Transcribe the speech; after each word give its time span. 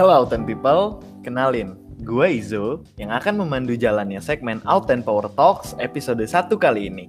Hello 0.00 0.24
Autumn 0.24 0.48
People, 0.48 1.04
kenalin, 1.20 1.76
gue 2.00 2.40
Izo 2.40 2.88
yang 2.96 3.12
akan 3.12 3.44
memandu 3.44 3.76
jalannya 3.76 4.16
segmen 4.16 4.64
Autumn 4.64 5.04
Power 5.04 5.28
Talks 5.36 5.76
episode 5.76 6.24
1 6.24 6.48
kali 6.56 6.88
ini. 6.88 7.04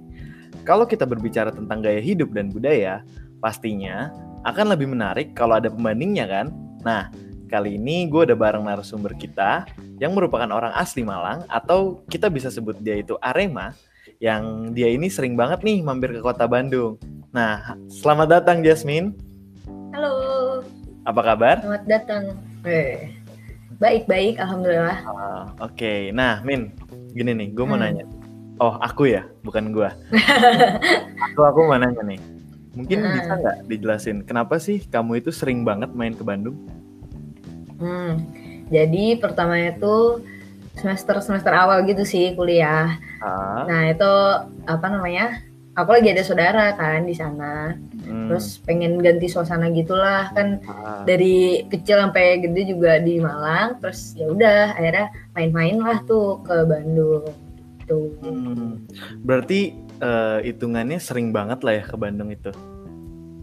Kalau 0.68 0.84
kita 0.84 1.08
berbicara 1.08 1.48
tentang 1.56 1.80
gaya 1.80 2.04
hidup 2.04 2.36
dan 2.36 2.52
budaya, 2.52 3.00
pastinya 3.40 4.12
akan 4.44 4.76
lebih 4.76 4.92
menarik 4.92 5.32
kalau 5.32 5.56
ada 5.56 5.72
pembandingnya 5.72 6.28
kan? 6.28 6.52
Nah, 6.84 7.08
kali 7.48 7.80
ini 7.80 8.12
gue 8.12 8.28
udah 8.28 8.36
bareng 8.36 8.68
narasumber 8.68 9.16
kita 9.16 9.64
yang 9.96 10.12
merupakan 10.12 10.52
orang 10.52 10.76
asli 10.76 11.00
Malang 11.00 11.48
atau 11.48 12.04
kita 12.12 12.28
bisa 12.28 12.52
sebut 12.52 12.76
dia 12.76 13.00
itu 13.00 13.16
Arema 13.24 13.72
yang 14.20 14.68
dia 14.76 14.92
ini 14.92 15.08
sering 15.08 15.32
banget 15.32 15.64
nih 15.64 15.80
mampir 15.80 16.12
ke 16.12 16.20
kota 16.20 16.44
Bandung. 16.44 17.00
Nah, 17.32 17.72
selamat 17.88 18.28
datang 18.28 18.60
Jasmine. 18.60 19.16
Halo, 19.96 20.60
Apa 21.08 21.20
kabar? 21.24 21.56
selamat 21.64 21.84
datang. 21.88 22.51
Eh, 22.62 23.10
baik-baik, 23.76 24.38
alhamdulillah. 24.38 24.98
Ah, 25.02 25.44
Oke, 25.60 26.10
nah 26.10 26.38
Min, 26.40 26.70
gini 27.10 27.34
nih, 27.34 27.48
gue 27.50 27.64
mau 27.64 27.74
Hmm. 27.74 27.84
nanya. 27.84 28.06
Oh, 28.56 28.78
aku 28.78 29.10
ya, 29.10 29.26
bukan 29.42 29.74
gua. 29.74 29.90
aku 31.26 31.40
aku 31.42 31.60
mau 31.66 31.74
nanya 31.74 31.98
nih. 32.00 32.20
Mungkin 32.72 32.98
Hmm. 33.02 33.12
bisa 33.12 33.32
nggak 33.34 33.56
dijelasin 33.66 34.18
kenapa 34.22 34.56
sih 34.56 34.80
kamu 34.86 35.18
itu 35.18 35.28
sering 35.28 35.66
banget 35.66 35.90
main 35.92 36.14
ke 36.14 36.22
Bandung? 36.22 36.54
Hmm, 37.76 38.22
jadi 38.70 39.18
pertamanya 39.18 39.74
tuh 39.76 40.22
semester 40.78 41.18
semester 41.18 41.50
awal 41.50 41.82
gitu 41.84 42.06
sih 42.06 42.32
kuliah. 42.32 42.96
Ah, 43.18 43.66
Nah 43.66 43.90
itu 43.90 44.12
apa 44.64 44.86
namanya? 44.86 45.42
Aku 45.72 45.88
lagi 45.88 46.12
ada 46.12 46.20
saudara 46.20 46.76
kan 46.76 47.02
di 47.02 47.16
sana. 47.16 47.72
hmm, 47.72 48.28
Terus 48.28 48.60
pengen 48.60 49.00
ganti 49.00 49.24
suasana 49.24 49.72
gitulah 49.72 50.28
kan 50.30 50.60
ah, 50.64 51.00
dari 51.02 51.64
kecil 51.64 51.96
sampai 51.98 52.40
gede 52.40 52.68
juga 52.68 53.00
di 53.00 53.16
Malang. 53.16 53.80
Terus 53.80 54.12
ya 54.12 54.28
udah 54.28 54.76
akhirnya 54.76 55.06
main-main 55.32 55.80
lah 55.80 56.04
tuh 56.04 56.44
ke 56.44 56.64
Bandung. 56.64 57.24
Tuh. 57.82 58.12
hmm. 58.20 58.84
Berarti 59.20 59.72
eh, 59.98 60.38
hitungannya 60.44 61.00
sering 61.00 61.32
banget 61.32 61.64
lah 61.64 61.72
ya 61.74 61.84
ke 61.84 61.96
Bandung 61.96 62.28
itu. 62.28 62.52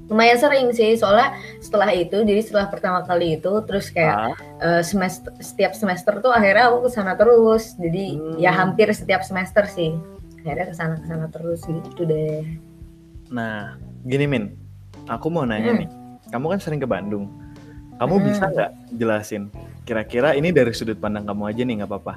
lumayan 0.05 0.41
sering 0.41 0.73
sih 0.73 0.97
soalnya 0.97 1.37
setelah 1.61 1.93
itu 1.93 2.25
jadi 2.25 2.41
setelah 2.41 2.65
pertama 2.65 3.05
kali 3.05 3.37
itu 3.37 3.53
terus 3.61 3.93
kayak 3.93 4.17
Ah, 4.17 4.33
eh, 4.57 4.81
semester 4.81 5.29
setiap 5.37 5.77
semester 5.77 6.17
tuh 6.17 6.33
akhirnya 6.33 6.73
aku 6.73 6.89
ke 6.89 6.89
sana 6.89 7.13
terus 7.13 7.77
jadi 7.77 8.17
Hmm. 8.17 8.33
ya 8.41 8.49
hampir 8.49 8.89
setiap 8.89 9.21
semester 9.21 9.69
sih 9.69 9.93
akhirnya 10.49 10.67
ke 10.67 10.75
sana 10.75 10.95
ke 10.97 11.05
sana 11.05 11.25
terus 11.29 11.61
gitu 11.63 12.03
deh 12.03 12.43
Nah, 13.29 13.77
gini 14.01 14.25
Min, 14.25 14.57
aku 15.05 15.29
mau 15.29 15.45
nanya 15.45 15.69
Hmm. 15.69 15.79
nih. 15.85 15.89
Kamu 16.33 16.49
kan 16.49 16.57
sering 16.57 16.81
ke 16.81 16.89
Bandung. 16.89 17.29
Kamu 18.01 18.17
Hmm. 18.17 18.25
bisa 18.25 18.49
nggak 18.49 18.71
jelasin? 18.97 19.53
Kira-kira 19.85 20.33
ini 20.33 20.49
dari 20.49 20.73
sudut 20.73 20.97
pandang 20.97 21.29
kamu 21.29 21.45
aja 21.45 21.61
nih, 21.61 21.75
nggak 21.77 21.89
apa-apa. 21.93 22.13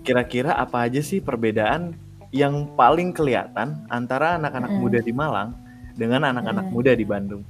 Kira-kira 0.00 0.56
apa 0.56 0.88
aja 0.88 1.04
sih 1.04 1.20
perbedaan 1.20 1.92
yang 2.32 2.64
paling 2.72 3.12
kelihatan 3.12 3.84
antara 3.88 4.40
anak-anak 4.40 4.72
Mm. 4.72 4.80
muda 4.80 4.98
di 5.00 5.12
Malang 5.12 5.52
dengan 5.92 6.32
anak-anak 6.32 6.64
Mm. 6.64 6.72
muda 6.72 6.92
di 6.96 7.04
Bandung? 7.04 7.44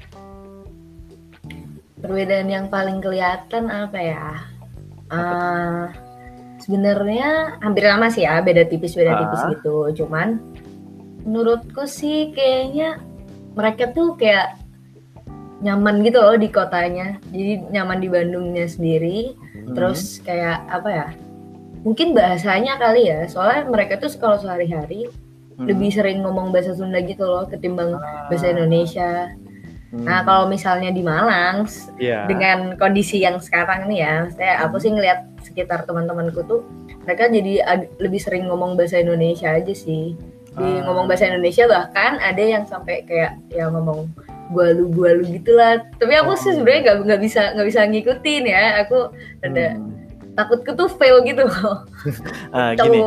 perbedaan 1.97 2.47
yang 2.47 2.67
paling 2.67 2.99
kelihatan 2.99 3.67
apa 3.67 3.99
ya 3.99 4.27
Eh, 5.07 5.83
sebenarnya 6.67 7.57
hampir 7.63 7.87
sama 7.87 8.11
sih 8.11 8.27
ya 8.27 8.43
beda 8.43 8.67
tipis 8.67 8.99
beda 8.99 9.15
Ah. 9.15 9.19
tipis 9.23 9.43
gitu 9.55 9.77
cuman 10.03 10.43
menurutku 11.23 11.87
sih 11.87 12.35
kayaknya 12.35 12.99
mereka 13.55 13.91
tuh 13.91 14.19
kayak 14.19 14.59
nyaman 15.57 16.05
gitu 16.05 16.21
loh 16.21 16.37
di 16.37 16.51
kotanya 16.51 17.17
jadi 17.31 17.65
nyaman 17.71 17.99
di 17.99 18.09
Bandungnya 18.11 18.67
sendiri 18.67 19.33
Hmm. 19.57 19.73
terus 19.73 20.21
kayak 20.21 20.63
apa 20.69 20.89
ya 20.91 21.07
mungkin 21.81 22.13
bahasanya 22.13 22.77
kali 22.77 23.09
ya 23.09 23.25
soalnya 23.25 23.65
mereka 23.65 23.97
tuh 23.97 24.11
kalau 24.19 24.37
sehari-hari 24.37 25.07
Hmm. 25.57 25.65
lebih 25.65 25.89
sering 25.89 26.21
ngomong 26.21 26.53
bahasa 26.53 26.77
Sunda 26.77 27.01
gitu 27.01 27.25
loh 27.25 27.49
ketimbang 27.49 27.97
bahasa 28.29 28.53
Indonesia 28.53 29.33
Hmm. 29.89 30.03
nah 30.05 30.21
kalau 30.23 30.45
misalnya 30.45 30.91
di 30.91 31.01
Malang 31.01 31.65
Iya. 31.97 32.27
dengan 32.27 32.75
kondisi 32.77 33.23
yang 33.23 33.39
sekarang 33.39 33.87
nih 33.87 33.99
ya 34.03 34.15
saya 34.35 34.67
aku 34.67 34.77
sih 34.77 34.93
ngeliat 34.93 35.25
sekitar 35.47 35.87
teman-temanku 35.87 36.43
tuh 36.43 36.67
mereka 37.03 37.31
jadi 37.31 37.63
lebih 37.97 38.19
sering 38.19 38.51
ngomong 38.51 38.75
bahasa 38.75 38.99
Indonesia 38.99 39.47
aja 39.49 39.71
sih 39.71 40.19
di 40.51 40.65
Ah. 40.73 40.89
ngomong 40.89 41.07
bahasa 41.07 41.29
Indonesia 41.29 41.65
bahkan 41.65 42.19
ada 42.19 42.41
yang 42.41 42.65
sampai 42.65 43.05
kayak 43.05 43.39
ya 43.49 43.69
ngomong 43.69 44.09
gua 44.49 44.73
lu 44.73 44.89
gua 44.89 45.15
lu 45.15 45.23
gitulah 45.23 45.79
tapi 45.97 46.17
aku 46.17 46.33
sih 46.35 46.51
Oh. 46.51 46.55
sebenarnya 46.59 46.81
nggak 46.83 46.97
nggak 47.05 47.21
bisa 47.21 47.43
nggak 47.55 47.67
bisa 47.67 47.81
ngikutin 47.85 48.43
ya 48.45 48.63
aku 48.81 48.99
ada 49.41 49.65
Hmm. 49.77 49.93
takutku 50.33 50.73
tuh 50.73 50.89
fail 50.91 51.21
gitu 51.23 51.45
loh 51.45 51.85
Ah, 52.57 52.73
gini, 52.73 53.01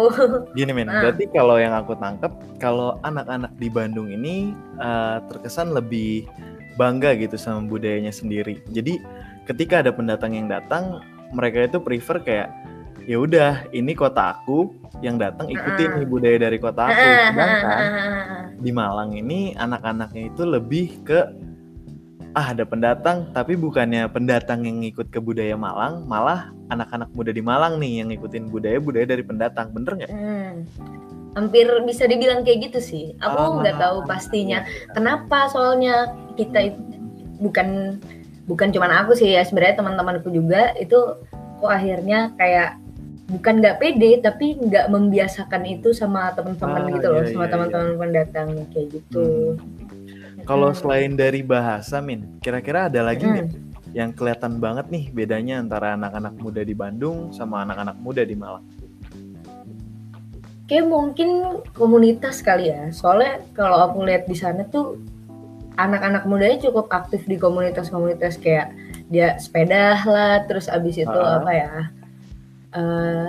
gini 0.54 0.72
men. 0.74 0.88
Ah. 0.88 1.02
Berarti 1.04 1.26
kalau 1.30 1.58
yang 1.58 1.74
aku 1.74 1.94
tangkap, 1.96 2.34
kalau 2.58 2.98
anak-anak 3.02 3.54
di 3.56 3.68
Bandung 3.68 4.10
ini 4.10 4.54
eh, 4.78 5.18
terkesan 5.26 5.74
lebih 5.74 6.26
bangga 6.76 7.12
gitu 7.14 7.34
sama 7.36 7.66
budayanya 7.66 8.10
sendiri. 8.10 8.62
Jadi 8.70 8.98
ketika 9.46 9.82
ada 9.82 9.90
pendatang 9.90 10.32
yang 10.32 10.46
datang, 10.46 11.02
mereka 11.32 11.66
itu 11.66 11.78
prefer 11.80 12.18
kayak 12.22 12.50
ya 13.06 13.18
udah 13.18 13.66
ini 13.74 13.98
kota 13.98 14.38
aku 14.38 14.70
yang 15.02 15.18
datang 15.18 15.50
ikutin 15.50 16.02
nih 16.02 16.08
budaya 16.08 16.38
dari 16.38 16.58
kota 16.62 16.90
aku. 16.90 17.08
Sedangkan 17.34 17.82
di 18.60 18.72
Malang 18.76 19.12
ini 19.16 19.56
anak-anaknya 19.56 20.30
itu 20.30 20.44
lebih 20.46 21.02
ke 21.08 21.20
ah 22.38 22.54
ada 22.54 22.62
pendatang 22.62 23.34
tapi 23.34 23.58
bukannya 23.58 24.06
pendatang 24.14 24.62
yang 24.62 24.86
ngikut 24.86 25.10
ke 25.10 25.18
budaya 25.18 25.58
Malang 25.58 26.06
malah 26.06 26.54
anak-anak 26.70 27.10
muda 27.18 27.34
di 27.34 27.42
Malang 27.42 27.82
nih 27.82 28.06
yang 28.06 28.14
ngikutin 28.14 28.54
budaya-budaya 28.54 29.06
dari 29.10 29.24
pendatang 29.26 29.74
bener 29.74 29.98
nggak? 29.98 30.12
Hmm. 30.14 30.56
hampir 31.38 31.66
bisa 31.86 32.10
dibilang 32.10 32.42
kayak 32.42 32.70
gitu 32.70 32.80
sih 32.82 33.06
aku 33.22 33.62
nggak 33.62 33.78
Ah, 33.78 33.82
tahu 33.90 33.98
pastinya 34.06 34.66
kenapa 34.94 35.46
soalnya 35.50 36.14
kita 36.38 36.74
itu 36.74 36.82
bukan 37.38 37.98
bukan 38.50 38.74
cuman 38.74 39.06
aku 39.06 39.14
sih 39.14 39.38
ya 39.38 39.46
sebenarnya 39.46 39.78
teman-temanku 39.78 40.34
juga 40.34 40.74
itu 40.82 40.98
kok 41.62 41.70
akhirnya 41.70 42.34
kayak 42.34 42.82
bukan 43.30 43.62
nggak 43.62 43.78
pede 43.78 44.26
tapi 44.26 44.58
nggak 44.58 44.90
membiasakan 44.90 45.62
itu 45.70 45.94
sama 45.94 46.34
teman-teman 46.34 46.82
Ah, 46.82 46.92
gitu 46.98 47.08
loh 47.14 47.22
iya, 47.22 47.30
sama 47.30 47.46
iya, 47.46 47.52
teman-teman 47.54 47.88
pendatang 47.96 48.48
kayak 48.74 48.88
gitu 48.98 49.54
Kalau 50.48 50.74
Hmm. 50.74 50.80
selain 50.82 51.14
dari 51.14 51.46
bahasa 51.46 52.02
Min, 52.02 52.42
kira-kira 52.42 52.90
ada 52.90 53.06
lagi 53.06 53.22
Hmm. 53.22 53.38
nggak 53.38 53.48
yang 53.94 54.10
kelihatan 54.14 54.58
banget 54.58 54.90
nih 54.90 55.14
bedanya 55.14 55.62
antara 55.62 55.94
anak-anak 55.94 56.34
muda 56.42 56.62
di 56.66 56.74
Bandung 56.74 57.30
sama 57.30 57.62
anak-anak 57.62 57.98
muda 58.02 58.26
di 58.26 58.34
Malang? 58.34 58.66
kayak 60.70 60.86
mungkin 60.86 61.30
komunitas 61.74 62.46
kali 62.46 62.70
ya 62.70 62.94
soalnya 62.94 63.42
kalau 63.58 63.90
aku 63.90 64.06
lihat 64.06 64.30
di 64.30 64.38
sana 64.38 64.62
tuh 64.70 65.02
anak-anak 65.80 66.24
mudanya 66.24 66.60
cukup 66.60 66.92
aktif 66.92 67.24
di 67.24 67.36
komunitas-komunitas 67.36 68.36
kayak 68.36 68.76
dia 69.08 69.40
sepeda 69.40 69.96
lah 70.04 70.44
terus 70.46 70.68
abis 70.68 71.00
itu 71.00 71.10
Ah. 71.10 71.40
apa 71.40 71.52
ya 71.52 71.72
eh 72.70 73.28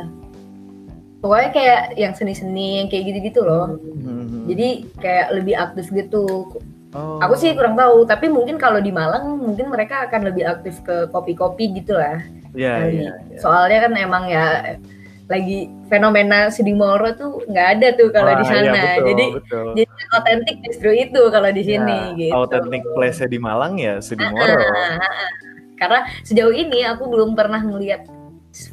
pokoknya 1.20 1.50
kayak 1.52 1.82
yang 1.96 2.12
seni-seni 2.12 2.84
yang 2.84 2.88
kayak 2.88 3.04
gitu-gitu 3.12 3.40
loh 3.44 3.76
Hmm. 4.00 4.44
jadi 4.48 4.68
kayak 4.98 5.26
lebih 5.36 5.54
aktif 5.54 5.86
gitu 5.88 6.48
Oh. 6.90 7.22
aku 7.22 7.38
sih 7.38 7.54
kurang 7.54 7.78
tahu 7.78 8.02
tapi 8.02 8.26
mungkin 8.26 8.58
kalau 8.58 8.82
di 8.82 8.90
Malang 8.90 9.38
mungkin 9.38 9.70
mereka 9.70 10.10
akan 10.10 10.26
lebih 10.26 10.42
aktif 10.42 10.82
ke 10.82 11.06
kopi-kopi 11.08 11.70
gitu 11.78 11.94
lah 11.94 12.18
kali. 12.50 13.06
ya, 13.06 13.14
ya. 13.30 13.38
Soalnya 13.38 13.86
kan 13.86 13.92
emang 13.94 14.24
ya 14.26 14.74
lagi 15.30 15.70
fenomena 15.86 16.50
Sidi 16.50 16.74
Moro 16.74 17.14
tuh 17.14 17.46
nggak 17.46 17.66
ada 17.78 17.88
tuh 17.94 18.10
kalau 18.10 18.34
di 18.34 18.42
Wah, 18.42 18.50
sana. 18.50 18.66
iya, 18.66 18.74
betul, 18.74 19.06
jadi 19.06 19.26
betul. 19.38 19.66
jadi 19.78 19.92
otentik 20.10 20.56
justru 20.66 20.90
itu 20.90 21.22
kalau 21.30 21.50
di 21.54 21.62
sini 21.62 21.98
Ya, 22.10 22.18
gitu. 22.18 22.34
Authentic 22.34 22.82
place 22.98 23.22
di 23.24 23.38
Malang 23.38 23.78
ya 23.78 24.02
Sudi 24.02 24.26
Moro. 24.26 24.58
Ah, 24.58 24.98
ah, 24.98 25.02
ah. 25.06 25.30
Karena 25.78 26.00
sejauh 26.26 26.50
ini 26.50 26.82
aku 26.82 27.06
belum 27.06 27.38
pernah 27.38 27.62
melihat 27.62 28.04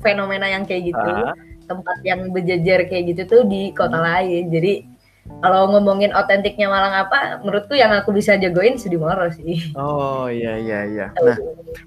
fenomena 0.02 0.50
yang 0.50 0.66
kayak 0.66 0.90
gitu, 0.92 0.98
Ah. 0.98 1.32
tempat 1.70 1.98
yang 2.02 2.34
berjejer 2.34 2.90
kayak 2.90 3.04
gitu 3.14 3.22
tuh 3.30 3.42
di 3.46 3.70
kota 3.72 4.02
lain. 4.02 4.50
Jadi 4.50 4.98
kalau 5.40 5.70
ngomongin 5.70 6.16
otentiknya 6.16 6.72
Malang 6.72 7.06
apa, 7.06 7.38
menurutku 7.46 7.78
yang 7.78 7.94
aku 7.94 8.10
bisa 8.12 8.34
jagoin 8.36 8.82
Sudi 8.82 8.98
Moro 8.98 9.30
sih. 9.30 9.72
Oh 9.78 10.26
iya 10.26 10.58
iya 10.58 10.80
iya. 10.90 11.06
Nah 11.14 11.38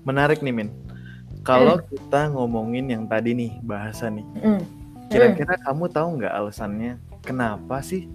menarik 0.06 0.46
nih 0.46 0.54
Min. 0.54 0.70
Kalau 1.40 1.80
kita 1.80 2.30
ngomongin 2.32 2.92
yang 2.92 3.04
tadi 3.08 3.32
nih 3.32 3.52
bahasa 3.64 4.12
nih, 4.12 4.26
Mm. 4.40 4.62
kira-kira 5.08 5.56
kamu 5.64 5.88
tahu 5.88 6.08
nggak 6.20 6.34
alasannya 6.36 7.00
kenapa 7.24 7.80
sih 7.80 8.06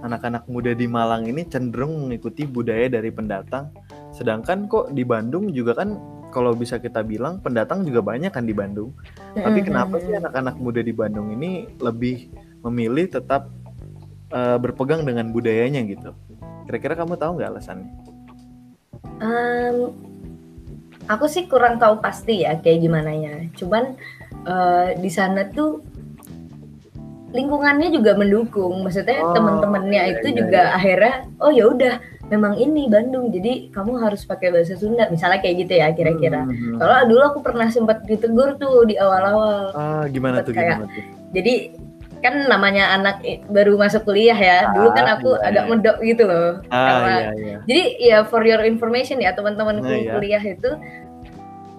anak-anak 0.00 0.46
muda 0.46 0.72
di 0.78 0.86
Malang 0.86 1.26
ini 1.26 1.42
cenderung 1.44 2.06
mengikuti 2.06 2.46
budaya 2.46 2.86
dari 2.86 3.10
pendatang, 3.10 3.74
sedangkan 4.14 4.70
kok 4.70 4.94
di 4.94 5.02
Bandung 5.02 5.50
juga 5.50 5.74
kan 5.74 5.98
kalau 6.30 6.52
bisa 6.54 6.78
kita 6.78 7.02
bilang 7.02 7.40
pendatang 7.42 7.82
juga 7.82 8.04
banyak 8.04 8.30
kan 8.30 8.46
di 8.46 8.54
Bandung. 8.54 8.94
Tapi 9.34 9.58
Mm, 9.58 9.66
kenapa 9.66 9.94
mm, 9.98 10.02
sih 10.06 10.12
anak-anak 10.14 10.54
muda 10.60 10.80
di 10.84 10.94
Bandung 10.94 11.34
ini 11.34 11.66
lebih 11.82 12.30
memilih 12.62 13.10
tetap 13.10 13.50
eh, 14.28 14.58
berpegang 14.60 15.08
dengan 15.08 15.32
budayanya 15.32 15.82
gitu? 15.88 16.12
Kira-kira 16.68 16.94
kamu 17.00 17.16
tahu 17.16 17.40
nggak 17.40 17.48
alasannya? 17.48 17.90
Em, 19.18 19.90
aku 21.08 21.24
sih 21.26 21.48
kurang 21.48 21.80
tahu 21.80 21.98
pasti 21.98 22.44
ya 22.44 22.60
kayak 22.60 22.78
gimana 22.80 23.10
ya. 23.10 23.34
Cuman 23.56 23.96
uh, 24.44 24.92
di 24.94 25.08
sana 25.08 25.48
tuh 25.48 25.80
lingkungannya 27.32 27.88
juga 27.92 28.16
mendukung. 28.16 28.80
Maksudnya 28.84 29.20
Oh, 29.20 29.32
teman-temannya 29.32 30.02
iya, 30.04 30.12
itu 30.20 30.28
iya, 30.32 30.36
juga 30.36 30.60
akhirnya 30.72 31.14
oh 31.40 31.52
ya 31.52 31.64
udah 31.68 31.94
memang 32.28 32.56
ini 32.56 32.88
Bandung. 32.88 33.32
Jadi 33.32 33.72
kamu 33.72 34.00
harus 34.00 34.24
pakai 34.24 34.52
bahasa 34.52 34.76
Sunda. 34.76 35.08
Misalnya 35.08 35.40
kayak 35.40 35.56
gitu 35.64 35.72
ya 35.76 35.88
kira-kira. 35.92 36.44
Hmm. 36.44 36.76
Kalau 36.76 36.96
dulu 37.08 37.22
aku 37.24 37.38
pernah 37.40 37.68
sempat 37.68 38.04
ditegur 38.04 38.56
tuh 38.56 38.84
di 38.84 38.96
awal-awal. 38.96 39.72
Ah, 39.72 40.04
gimana 40.08 40.44
tuh 40.44 40.52
Kayak- 40.52 40.84
gimana 40.84 40.92
tuh? 40.92 41.04
Jadi 41.36 41.54
kan 42.18 42.34
namanya 42.46 42.92
anak 42.92 43.20
baru 43.46 43.74
masuk 43.74 44.04
kuliah 44.04 44.34
ya. 44.34 44.70
Dulu 44.72 44.90
kan 44.90 45.04
Ah, 45.04 45.14
aku 45.16 45.30
iya, 45.34 45.46
agak 45.48 45.64
iya. 45.64 45.70
medok 45.70 45.96
gitu 46.00 46.22
loh. 46.24 46.50
Ah, 46.68 46.78
Karena 46.84 47.14
iya 47.14 47.30
iya. 47.34 47.56
jadi 47.64 47.82
ya 47.98 48.18
for 48.24 48.42
your 48.42 48.62
information 48.62 49.18
ya 49.18 49.32
teman-temanku 49.32 49.84
Nah, 49.84 49.96
iya. 49.96 50.12
kuliah 50.14 50.42
itu 50.42 50.70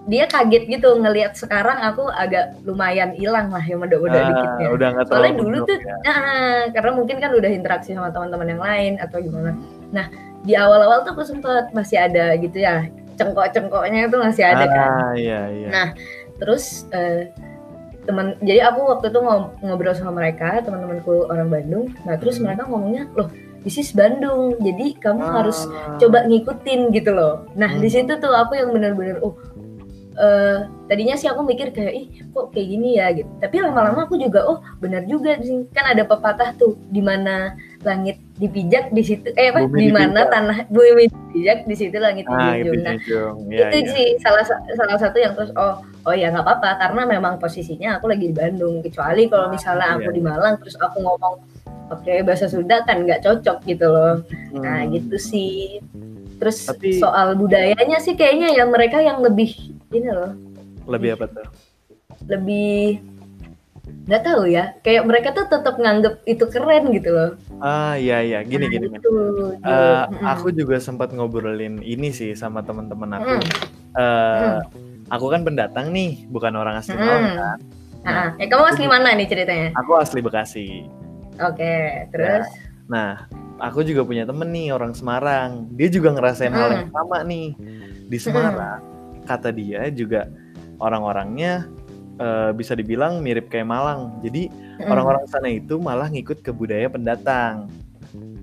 dia 0.04 0.24
kaget 0.26 0.66
gitu 0.66 0.96
ngelihat 0.96 1.36
sekarang 1.36 1.76
aku 1.86 2.08
agak 2.08 2.56
lumayan 2.64 3.14
hilang 3.14 3.52
lah 3.52 3.62
yang 3.62 3.78
medok-medok 3.78 4.18
Ah, 4.18 4.26
dikitnya. 4.26 4.66
udah 4.72 4.88
nggak 4.96 5.06
Soalnya 5.06 5.34
dulu 5.36 5.56
tuh 5.62 5.78
ya. 5.78 5.94
nah, 6.02 6.60
karena 6.72 6.90
mungkin 6.96 7.16
kan 7.20 7.30
udah 7.30 7.50
interaksi 7.52 7.94
sama 7.94 8.10
teman-teman 8.10 8.48
yang 8.48 8.62
lain 8.64 8.92
atau 8.98 9.20
gimana. 9.20 9.54
Nah, 9.92 10.08
di 10.42 10.56
awal-awal 10.56 11.04
tuh 11.04 11.14
aku 11.14 11.22
sempat 11.22 11.68
masih 11.70 12.00
ada 12.00 12.32
gitu 12.36 12.58
ya. 12.58 12.88
Cengkok-cengkoknya 13.14 14.08
itu 14.08 14.16
masih 14.16 14.44
ada 14.48 14.64
kan. 14.66 14.90
Ah, 14.90 15.12
iya 15.14 15.40
iya. 15.52 15.68
Nah, 15.68 15.88
terus 16.40 16.88
eh, 16.90 17.28
teman 18.10 18.26
jadi 18.40 18.66
aku 18.66 18.80
waktu 18.84 19.06
itu 19.08 19.18
ngob- 19.18 19.54
ngobrol 19.60 19.94
sama 19.94 20.12
mereka 20.12 20.58
teman-temanku 20.60 21.30
orang 21.30 21.46
Bandung 21.46 21.86
nah 22.02 22.18
terus 22.18 22.36
Hmm. 22.36 22.44
mereka 22.44 22.66
ngomongnya 22.66 23.06
loh 23.14 23.30
this 23.60 23.76
is 23.76 23.92
Bandung 23.92 24.58
jadi 24.58 24.98
kamu 24.98 25.22
harus 25.22 25.64
Ah. 25.64 25.94
coba 25.96 26.26
ngikutin 26.26 26.90
gitu 26.90 27.10
loh 27.10 27.46
nah 27.54 27.68
Hmm. 27.68 27.78
di 27.78 27.88
situ 27.88 28.10
tuh 28.14 28.32
aku 28.32 28.58
yang 28.58 28.70
bener-bener 28.70 29.20
oh 29.20 29.38
eh, 30.12 30.58
tadinya 30.84 31.14
sih 31.14 31.26
aku 31.26 31.40
mikir 31.40 31.70
kayak 31.70 31.94
ih 31.94 32.06
kok 32.28 32.50
kayak 32.50 32.68
gini 32.68 32.98
ya 32.98 33.08
gitu 33.10 33.30
tapi 33.38 33.56
lama-lama 33.56 34.04
aku 34.04 34.18
juga 34.18 34.44
oh 34.44 34.58
benar 34.76 35.06
juga 35.06 35.38
sih. 35.38 35.64
kan 35.70 35.86
ada 35.88 36.04
pepatah 36.04 36.52
tuh 36.54 36.76
di 36.86 37.00
mana 37.00 37.56
langit 37.80 38.20
dipijak 38.36 38.88
di 38.90 39.00
situ 39.00 39.32
eh 39.32 39.48
apa 39.48 39.64
di 39.66 39.88
mana 39.88 40.24
tanah 40.24 40.68
bumi 40.68 41.08
dipijak 41.08 41.64
di 41.64 41.74
situ 41.74 41.96
langit 41.96 42.24
Ah, 42.26 42.52
itu 42.52 42.72
dijunjung 42.72 43.34
nah. 43.40 43.48
Iya, 43.48 43.66
itu 43.70 43.78
iya. 43.78 43.90
sih 43.90 44.06
salah 44.18 44.44
sa- 44.44 44.60
salah 44.74 44.96
satu 44.96 45.16
yang 45.16 45.32
terus 45.32 45.48
oh 45.54 45.74
oh 46.02 46.12
ya 46.12 46.28
nggak 46.28 46.42
apa-apa 46.42 46.70
karena 46.78 47.02
memang 47.08 47.34
posisinya 47.36 47.96
aku 47.96 48.06
lagi 48.06 48.28
di 48.28 48.34
Bandung 48.34 48.80
kecuali 48.80 49.26
kalau 49.26 49.48
misalnya 49.48 49.96
aku 49.96 50.08
iya. 50.08 50.14
di 50.14 50.22
Malang 50.22 50.54
terus 50.56 50.76
aku 50.76 50.96
ngomong 50.98 51.34
pakai 51.88 52.20
bahasa 52.20 52.46
Sunda 52.46 52.80
kan 52.82 53.00
nggak 53.00 53.20
cocok 53.20 53.58
gitu 53.64 53.86
loh 53.86 54.20
nah 54.54 54.80
Hmm. 54.80 54.92
gitu 54.92 55.16
sih 55.16 55.80
terus 56.36 56.64
Tapi- 56.64 56.96
soal 56.96 57.32
budayanya 57.34 57.96
sih 57.98 58.12
kayaknya 58.12 58.54
yang 58.54 58.68
mereka 58.68 58.98
yang 58.98 59.18
lebih 59.18 59.56
ini 59.90 60.08
loh 60.08 60.32
Lebih 60.84 61.14
apa 61.14 61.26
tuh? 61.28 61.46
lebih 62.22 63.00
nggak 64.06 64.22
tahu 64.22 64.42
ya 64.44 64.74
kayak 64.80 65.04
mereka 65.04 65.30
tuh 65.30 65.46
tetap 65.46 65.76
nganggep 65.76 66.18
itu 66.24 66.44
keren 66.46 66.90
gitu 66.90 67.10
loh 67.10 67.30
Ah, 67.60 67.92
iya 67.92 68.24
iya. 68.24 68.40
Gini 68.40 68.64
Nah, 68.64 68.72
gini. 68.72 68.86
Gitu, 68.88 69.04
gitu. 69.04 69.68
aku 70.24 70.48
juga 70.48 70.80
sempat 70.80 71.12
ngobrolin 71.12 71.76
ini 71.78 72.08
sih 72.08 72.32
sama 72.32 72.64
teman-teman 72.64 73.20
aku. 73.20 73.36
Mm. 73.36 73.44
Eh, 74.00 74.56
aku 75.06 75.28
kan 75.28 75.44
pendatang 75.44 75.92
nih, 75.92 76.24
bukan 76.26 76.56
orang 76.56 76.80
asli 76.80 76.96
Mm. 76.96 77.04
Malang 77.04 77.36
kan. 77.36 77.58
Ah, 78.00 78.28
eh 78.40 78.48
kamu 78.48 78.64
asli 78.64 78.88
mana 78.88 79.12
nih 79.12 79.28
ceritanya 79.28 79.76
Aku 79.76 79.92
asli 79.94 80.24
Bekasi. 80.24 80.88
oke 81.36 81.74
terus 82.08 82.48
Nah, 82.88 83.28
aku 83.60 83.84
juga 83.84 84.02
punya 84.02 84.24
temen 84.24 84.48
nih 84.48 84.72
orang 84.72 84.96
Semarang. 84.96 85.68
Dia 85.76 85.92
juga 85.92 86.10
ngerasain 86.10 86.50
hal 86.50 86.64
Mm. 86.66 86.76
yang 86.80 86.88
sama 86.90 87.18
nih 87.22 87.46
di 88.08 88.16
Semarang. 88.16 88.80
Kata 89.28 89.52
dia 89.52 89.84
juga 89.92 90.32
orang-orangnya 90.80 91.68
eh, 92.20 92.50
bisa 92.52 92.76
dibilang 92.76 93.24
mirip 93.24 93.48
kayak 93.48 93.64
Malang. 93.66 94.20
Jadi 94.20 94.52
Mm. 94.80 94.88
orang-orang 94.92 95.24
sana 95.26 95.48
itu 95.48 95.80
malah 95.80 96.12
ngikut 96.12 96.44
ke 96.44 96.52
budaya 96.52 96.86
pendatang. 96.92 97.72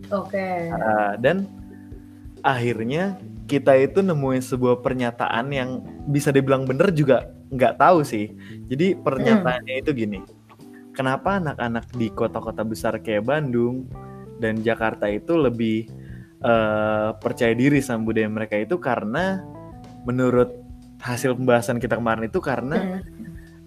oke 0.09 0.47
Uh, 0.71 1.13
dan 1.19 1.43
akhirnya 2.39 3.19
kita 3.47 3.75
itu 3.79 3.99
nemuin 4.03 4.43
sebuah 4.43 4.79
pernyataan 4.83 5.51
yang 5.51 5.83
bisa 6.07 6.31
dibilang 6.31 6.67
bener 6.67 6.91
juga 6.91 7.31
nggak 7.51 7.79
tahu 7.79 8.03
sih. 8.03 8.31
Jadi 8.67 8.95
pernyataannya 8.99 9.75
itu 9.79 9.91
gini, 9.95 10.19
kenapa 10.91 11.39
anak-anak 11.39 11.87
di 11.95 12.11
kota-kota 12.11 12.63
besar 12.67 12.99
kayak 12.99 13.23
Bandung 13.27 13.87
dan 14.43 14.59
Jakarta 14.63 15.07
itu 15.07 15.35
lebih 15.39 15.87
uh, 16.43 17.15
percaya 17.19 17.55
diri 17.55 17.79
sama 17.79 18.07
budaya 18.07 18.27
mereka 18.27 18.59
itu 18.59 18.75
karena 18.79 19.43
menurut 20.03 20.51
hasil 21.03 21.35
pembahasan 21.35 21.79
kita 21.79 21.99
kemarin 21.99 22.27
itu 22.27 22.39
karena 22.39 22.99
Mm. 22.99 23.16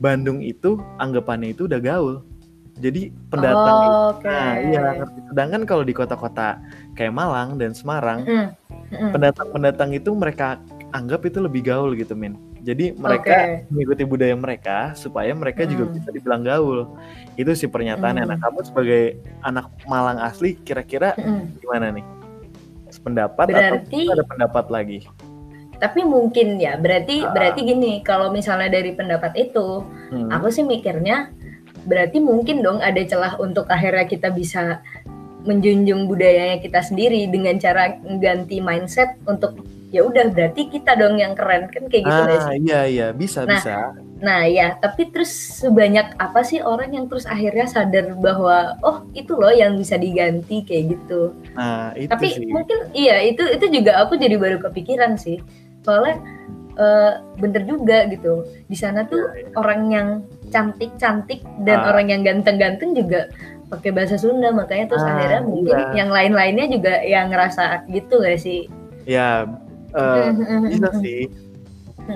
Bandung 0.00 0.40
itu 0.40 0.80
anggapannya 0.96 1.52
itu 1.52 1.68
udah 1.68 1.78
gaul. 1.78 2.24
Jadi 2.80 3.12
pendatang 3.28 3.76
itu 3.78 3.92
Oh, 3.92 4.08
Oke. 4.16 4.24
Nah, 4.26 4.54
iya. 4.56 4.82
Sedangkan 5.28 5.62
kalau 5.68 5.84
di 5.84 5.92
kota-kota 5.92 6.56
kayak 6.96 7.12
Malang 7.12 7.60
dan 7.60 7.76
Semarang, 7.76 8.24
Mm, 8.24 8.48
mm. 8.90 9.10
pendatang-pendatang 9.12 9.92
itu 9.92 10.10
mereka 10.10 10.56
anggap 10.90 11.20
itu 11.22 11.38
lebih 11.38 11.60
gaul 11.62 11.92
gitu, 11.92 12.16
Min. 12.16 12.40
Jadi 12.60 12.92
mereka 12.92 13.60
mengikuti 13.68 14.04
budaya 14.04 14.32
mereka 14.32 14.92
supaya 14.92 15.32
mereka 15.32 15.64
juga 15.64 15.88
Hmm. 15.88 15.96
bisa 15.96 16.08
dibilang 16.10 16.42
gaul. 16.42 16.92
Itu 17.32 17.52
sih 17.52 17.64
pernyataannya. 17.66 18.24
Hmm. 18.24 18.32
Nah, 18.32 18.38
kamu 18.38 18.58
sebagai 18.64 19.02
anak 19.40 19.68
Malang 19.84 20.16
asli 20.18 20.56
kira-kira 20.58 21.12
Mm. 21.16 21.60
gimana 21.60 21.92
nih? 21.92 22.04
Pendapat 23.00 23.48
Berarti- 23.48 24.04
atau 24.04 24.12
ada 24.12 24.24
pendapat 24.24 24.64
lagi? 24.68 24.98
Tapi 25.80 26.04
mungkin 26.04 26.60
ya, 26.60 26.76
berarti 26.76 27.24
Ah. 27.24 27.32
berarti 27.32 27.64
gini, 27.64 28.04
kalau 28.04 28.28
misalnya 28.28 28.68
dari 28.68 28.92
pendapat 28.92 29.32
itu, 29.34 29.80
Hmm. 30.12 30.28
aku 30.28 30.52
sih 30.52 30.62
mikirnya 30.62 31.32
berarti 31.80 32.20
mungkin 32.20 32.60
dong 32.60 32.78
ada 32.78 33.00
celah 33.00 33.40
untuk 33.40 33.64
akhirnya 33.66 34.04
kita 34.04 34.28
bisa 34.28 34.84
menjunjung 35.40 36.04
budayanya 36.04 36.60
kita 36.60 36.84
sendiri 36.84 37.24
dengan 37.26 37.56
cara 37.56 37.96
ganti 38.20 38.60
mindset 38.60 39.16
untuk 39.24 39.56
ya 39.88 40.04
udah 40.04 40.28
berarti 40.28 40.68
kita 40.68 40.94
dong 40.94 41.16
yang 41.16 41.32
keren 41.32 41.66
kan 41.66 41.88
kayak 41.88 42.04
gitu 42.04 42.20
ah, 42.20 42.52
sih? 42.52 42.60
iya 42.62 42.80
iya, 42.84 43.06
bisa 43.10 43.42
Nah, 43.42 43.56
bisa. 43.56 43.74
Nah 44.20 44.44
ya, 44.44 44.76
tapi 44.76 45.08
terus 45.08 45.32
sebanyak 45.32 46.12
apa 46.14 46.44
sih 46.44 46.60
orang 46.60 46.92
yang 46.92 47.08
terus 47.08 47.24
akhirnya 47.24 47.64
sadar 47.64 48.12
bahwa 48.14 48.76
oh 48.84 49.08
itu 49.16 49.32
loh 49.32 49.48
yang 49.50 49.74
bisa 49.74 49.96
diganti 49.96 50.60
kayak 50.60 50.94
gitu. 50.94 51.32
Nah, 51.56 51.96
itu 51.96 52.12
tapi 52.12 52.28
sih. 52.28 52.44
mungkin 52.46 52.92
iya 52.92 53.24
itu 53.24 53.40
itu 53.48 53.64
juga 53.72 54.04
aku 54.04 54.14
jadi 54.14 54.36
baru 54.36 54.60
kepikiran 54.60 55.16
sih 55.16 55.40
soalnya 55.82 56.16
eh, 56.76 57.12
bener 57.36 57.62
juga 57.64 58.08
gitu 58.08 58.46
di 58.66 58.76
sana 58.78 59.04
tuh 59.04 59.20
Iya, 59.32 59.48
iya. 59.48 59.54
orang 59.58 59.80
yang 59.90 60.08
cantik 60.48 60.90
cantik 60.96 61.40
dan 61.62 61.84
Ah. 61.84 61.88
orang 61.92 62.06
yang 62.08 62.22
ganteng 62.22 62.56
ganteng 62.56 62.94
juga 62.94 63.28
pakai 63.68 63.94
bahasa 63.94 64.18
Sunda 64.18 64.50
makanya 64.50 64.90
terus 64.90 65.04
Ah, 65.06 65.14
akhirnya 65.14 65.40
mungkin 65.46 65.76
iya. 65.78 65.94
yang 65.94 66.10
lain 66.10 66.32
lainnya 66.34 66.66
juga 66.66 66.94
yang 67.02 67.30
ngerasa 67.30 67.86
gitu 67.88 68.18
gak 68.20 68.40
sih 68.40 68.66
Ya, 69.08 69.48
eh, 69.96 70.30
bisa 70.68 70.92
sih. 71.00 71.26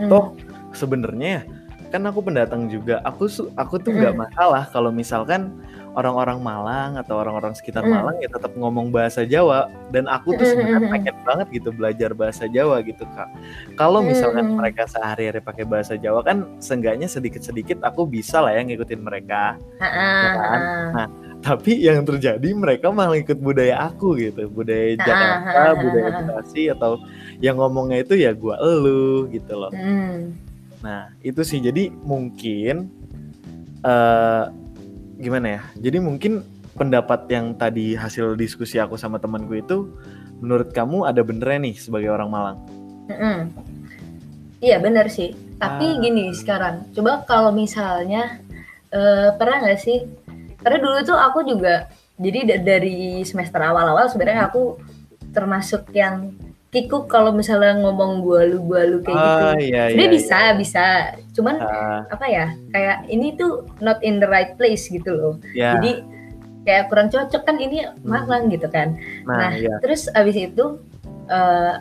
Toh 0.07 0.37
sebenarnya 0.71 1.41
ya, 1.41 1.43
kan 1.89 2.05
aku 2.05 2.21
pendatang 2.21 2.69
juga. 2.69 3.01
Aku 3.03 3.27
aku 3.57 3.75
tuh 3.81 3.91
nggak 3.91 4.15
masalah 4.15 4.69
kalau 4.69 4.93
misalkan 4.93 5.59
orang-orang 5.95 6.39
Malang 6.43 6.99
atau 6.99 7.19
orang-orang 7.19 7.55
sekitar 7.55 7.83
Mm. 7.83 7.91
Malang 7.95 8.17
ya 8.19 8.29
tetap 8.29 8.53
ngomong 8.55 8.91
bahasa 8.91 9.23
Jawa 9.23 9.71
dan 9.95 10.11
aku 10.11 10.35
tuh 10.35 10.45
Mm, 10.45 10.51
sebenarnya 10.51 10.79
mm, 10.79 10.87
mm. 10.87 10.93
pengen 10.95 11.17
banget 11.23 11.47
gitu 11.55 11.69
belajar 11.71 12.11
bahasa 12.13 12.45
Jawa 12.47 12.77
gitu 12.83 13.07
kak. 13.15 13.31
Kalau 13.75 14.03
misalkan 14.03 14.51
Mm. 14.51 14.59
mereka 14.59 14.85
sehari-hari 14.87 15.41
pakai 15.41 15.65
bahasa 15.65 15.95
Jawa 15.95 16.21
kan 16.27 16.45
seenggaknya 16.59 17.07
sedikit-sedikit 17.07 17.81
aku 17.83 18.05
bisa 18.05 18.43
lah 18.43 18.53
ya 18.53 18.63
ngikutin 18.63 19.01
mereka. 19.01 19.57
Ah, 19.79 19.89
Ya 19.89 20.31
kan? 20.35 20.61
ah. 20.61 20.91
Nah, 20.95 21.09
Tapi 21.45 21.77
yang 21.77 22.09
terjadi 22.09 22.57
mereka 22.57 22.89
malah 22.89 23.21
ikut 23.21 23.37
budaya 23.37 23.93
aku 23.93 24.17
gitu, 24.17 24.49
budaya 24.49 24.97
Jakarta, 24.97 25.53
ah, 25.53 25.75
budaya. 25.77 26.11
Bekasi 26.25 26.73
atau 26.73 26.97
yang 27.37 27.61
ngomongnya 27.61 28.01
itu 28.01 28.17
ya 28.17 28.33
gua 28.33 28.57
elu 28.65 29.29
gitu 29.29 29.53
loh. 29.53 29.69
Hmm. 29.69 30.33
Nah, 30.81 31.13
itu 31.21 31.45
sih 31.45 31.61
jadi 31.61 31.93
mungkin 32.01 32.89
eh 33.85 34.45
gimana 35.17 35.59
ya? 35.59 35.61
Jadi 35.79 35.99
mungkin 35.99 36.43
pendapat 36.75 37.31
yang 37.31 37.55
tadi 37.55 37.95
hasil 37.95 38.35
diskusi 38.35 38.83
aku 38.83 38.99
sama 38.99 39.23
temanku 39.23 39.55
itu 39.55 39.87
menurut 40.43 40.75
kamu 40.75 41.07
ada 41.07 41.23
benernya 41.23 41.71
nih 41.71 41.75
sebagai 41.79 42.11
orang 42.11 42.29
Malang? 42.29 42.59
Mm-mm. 43.07 43.39
Iya 44.59 44.81
benar 44.81 45.07
sih. 45.13 45.37
Tapi 45.61 45.87
Ah. 45.87 46.01
gini 46.01 46.33
sekarang, 46.35 46.89
coba 46.93 47.23
kalau 47.25 47.55
misalnya 47.55 48.41
eh, 48.91 49.31
pernah 49.35 49.59
nggak 49.59 49.81
sih? 49.83 50.07
Karena 50.63 50.79
dulu 50.79 50.99
tuh 51.03 51.19
aku 51.19 51.43
juga 51.43 51.91
jadi 52.15 52.47
da- 52.47 52.63
dari 52.63 53.27
semester 53.27 53.59
awal-awal 53.59 54.07
sebenarnya 54.07 54.47
aku 54.47 54.79
termasuk 55.35 55.91
yang 55.91 56.31
kikuk 56.75 57.07
kalau 57.07 57.31
misalnya 57.31 57.79
ngomong 57.79 58.21
bualu-bualu 58.21 58.99
kayak 59.01 59.15
gitu. 59.15 59.45
Ah, 59.47 59.55
iya, 59.57 59.83
Sebenarnya 59.89 60.03
iya, 60.03 60.17
bisa, 60.19 60.39
bisa. 60.59 60.85
Cuman 61.33 61.55
Ah, 61.63 62.03
apa 62.11 62.27
ya? 62.27 62.47
Kayak 62.69 62.97
ini 63.07 63.33
tuh 63.33 63.63
not 63.79 64.03
in 64.03 64.19
the 64.19 64.27
right 64.27 64.59
place 64.59 64.91
gitu 64.91 65.15
loh. 65.15 65.35
ya. 65.55 65.79
Jadi 65.79 66.03
kayak 66.65 66.91
kurang 66.91 67.09
cocok 67.09 67.43
kan 67.45 67.57
ini 67.57 67.87
Malang 68.03 68.51
gitu 68.51 68.67
kan. 68.67 68.99
nah, 69.23 69.39
nah, 69.39 69.51
iya. 69.55 69.79
Terus 69.79 70.11
abis 70.11 70.35
itu 70.35 70.83
eh 71.25 71.75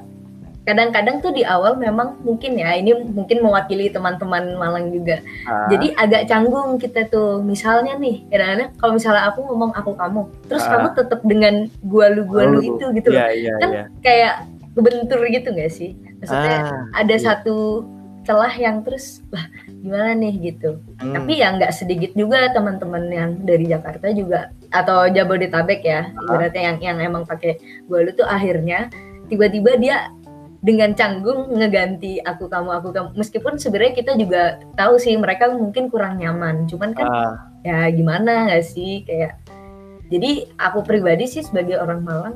kadang-kadang 0.64 1.20
tuh 1.20 1.36
di 1.36 1.44
awal 1.44 1.76
memang 1.76 2.24
mungkin 2.24 2.56
ya 2.56 2.72
ini 2.72 2.96
mungkin 2.96 3.44
mewakili 3.44 3.92
teman-teman 3.92 4.56
Malang 4.56 4.96
juga 4.96 5.20
Ah, 5.44 5.68
jadi 5.68 5.92
agak 6.00 6.32
canggung 6.32 6.80
kita 6.80 7.04
tuh 7.12 7.44
misalnya 7.44 8.00
nih 8.00 8.24
kadang-kadang 8.32 8.72
kalau 8.80 8.96
misalnya 8.96 9.28
aku 9.28 9.44
ngomong 9.44 9.76
aku 9.76 9.92
kamu 9.92 10.24
terus 10.48 10.64
Ah. 10.64 10.80
kamu 10.80 10.88
tetap 10.96 11.20
dengan 11.28 11.56
gua 11.84 12.08
lu 12.08 12.24
gua 12.24 12.48
lu 12.48 12.64
lu. 12.64 12.80
itu 12.80 12.86
gitu 12.96 13.08
loh 13.12 13.20
Iya, 13.20 13.28
iya, 13.36 13.54
Kan 13.60 13.70
iya. 13.76 13.84
kayak 14.00 14.34
kebentur 14.74 15.20
gitu 15.28 15.50
nggak 15.50 15.72
sih? 15.72 15.94
Maksudnya 16.20 16.58
Ah, 16.68 17.02
ada 17.06 17.16
iya. 17.16 17.24
satu 17.24 17.86
celah 18.24 18.56
yang 18.56 18.80
terus 18.88 19.20
lah 19.30 19.46
gimana 19.68 20.16
nih? 20.16 20.34
gitu. 20.52 20.80
Hmm, 20.96 21.12
tapi 21.12 21.44
ya 21.44 21.52
nggak 21.54 21.76
sedikit 21.76 22.12
juga 22.16 22.48
teman-teman 22.56 23.04
yang 23.12 23.30
dari 23.44 23.68
Jakarta 23.68 24.08
juga 24.16 24.48
atau 24.72 25.06
Jabodetabek 25.08 25.84
ya 25.84 26.08
Ah. 26.08 26.24
ibaratnya 26.26 26.62
yang 26.72 26.78
yang 26.80 26.98
emang 27.04 27.24
pakai 27.24 27.60
gua 27.86 28.02
lu 28.02 28.16
tuh 28.16 28.24
akhirnya 28.24 28.88
tiba-tiba 29.28 29.76
dia 29.76 30.08
dengan 30.64 30.96
canggung 30.96 31.52
ngeganti 31.52 32.24
aku 32.24 32.48
kamu 32.48 32.72
aku 32.72 32.90
kamu. 32.96 33.10
Meskipun 33.20 33.60
sebenarnya 33.60 33.94
kita 33.94 34.12
juga 34.16 34.64
tahu 34.80 34.96
sih 34.96 35.12
mereka 35.20 35.52
mungkin 35.52 35.92
kurang 35.92 36.24
nyaman. 36.24 36.64
Cuman 36.72 36.96
kan 36.96 37.04
ah, 37.06 37.36
ya 37.62 37.92
gimana 37.92 38.48
nggak 38.48 38.64
sih? 38.64 39.04
Kayak 39.04 39.44
jadi 40.08 40.48
aku 40.56 40.80
pribadi 40.88 41.28
sih 41.28 41.44
sebagai 41.44 41.76
orang 41.76 42.08
Malang 42.08 42.36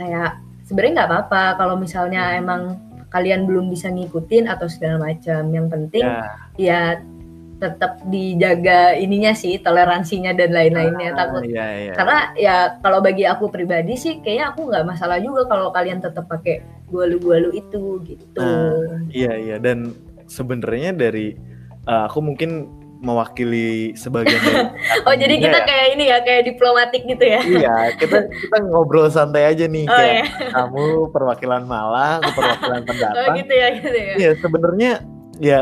kayak 0.00 0.40
sebenarnya 0.68 0.92
nggak 1.02 1.10
apa-apa 1.10 1.42
kalau 1.56 1.74
misalnya 1.80 2.36
Hmm. 2.36 2.40
emang 2.44 2.62
kalian 3.08 3.48
belum 3.48 3.72
bisa 3.72 3.88
ngikutin 3.88 4.52
atau 4.52 4.68
segala 4.68 5.00
macam 5.00 5.48
yang 5.48 5.72
penting 5.72 6.04
ya. 6.04 6.28
ya 6.60 6.80
tetap 7.58 7.98
dijaga 8.06 8.94
ininya 8.94 9.34
sih 9.34 9.58
toleransinya 9.58 10.30
dan 10.30 10.54
lain-lainnya 10.54 11.10
Ah, 11.10 11.26
takut 11.26 11.42
iya, 11.42 11.90
iya. 11.90 11.92
karena 11.96 12.18
ya 12.38 12.56
kalau 12.78 13.02
bagi 13.02 13.26
aku 13.26 13.50
pribadi 13.50 13.98
sih 13.98 14.22
kayaknya 14.22 14.54
aku 14.54 14.70
nggak 14.70 14.86
masalah 14.86 15.18
juga 15.18 15.42
kalau 15.50 15.74
kalian 15.74 15.98
tetap 15.98 16.30
pakai 16.30 16.62
gualu-gualu 16.86 17.58
itu 17.58 17.98
gitu 18.06 18.38
Ah. 18.38 19.02
Iya 19.10 19.32
iya 19.34 19.56
dan 19.58 19.90
sebenarnya 20.30 20.94
dari 20.94 21.34
uh, 21.88 22.06
aku 22.06 22.20
mungkin 22.22 22.68
mewakili 22.98 23.94
sebagian 23.94 24.38
dari 24.38 24.58
oh 25.06 25.14
jadi 25.14 25.30
Iya, 25.32 25.44
kita 25.44 25.58
ya. 25.58 25.64
kayak 25.64 25.86
ini 25.92 26.04
ya 26.06 26.18
kayak 26.20 26.42
diplomatik 26.46 27.02
gitu 27.04 27.24
ya 27.24 27.40
iya 27.42 27.76
kita 27.94 28.16
kita 28.42 28.56
ngobrol 28.64 29.06
santai 29.06 29.46
aja 29.46 29.64
nih 29.64 29.86
oh 29.86 29.94
kayak 29.94 30.14
ya 30.14 30.24
kamu 30.56 30.84
perwakilan 31.08 31.62
Malang 31.62 32.18
aku 32.20 32.30
perwakilan 32.34 32.80
oh 32.80 32.86
pendatang 32.86 33.34
gitu 33.36 33.52
ya 33.52 33.66
gitu 33.72 33.88
ya 33.92 34.14
iya 34.16 34.30
sebenarnya 34.34 34.90
ya 35.38 35.60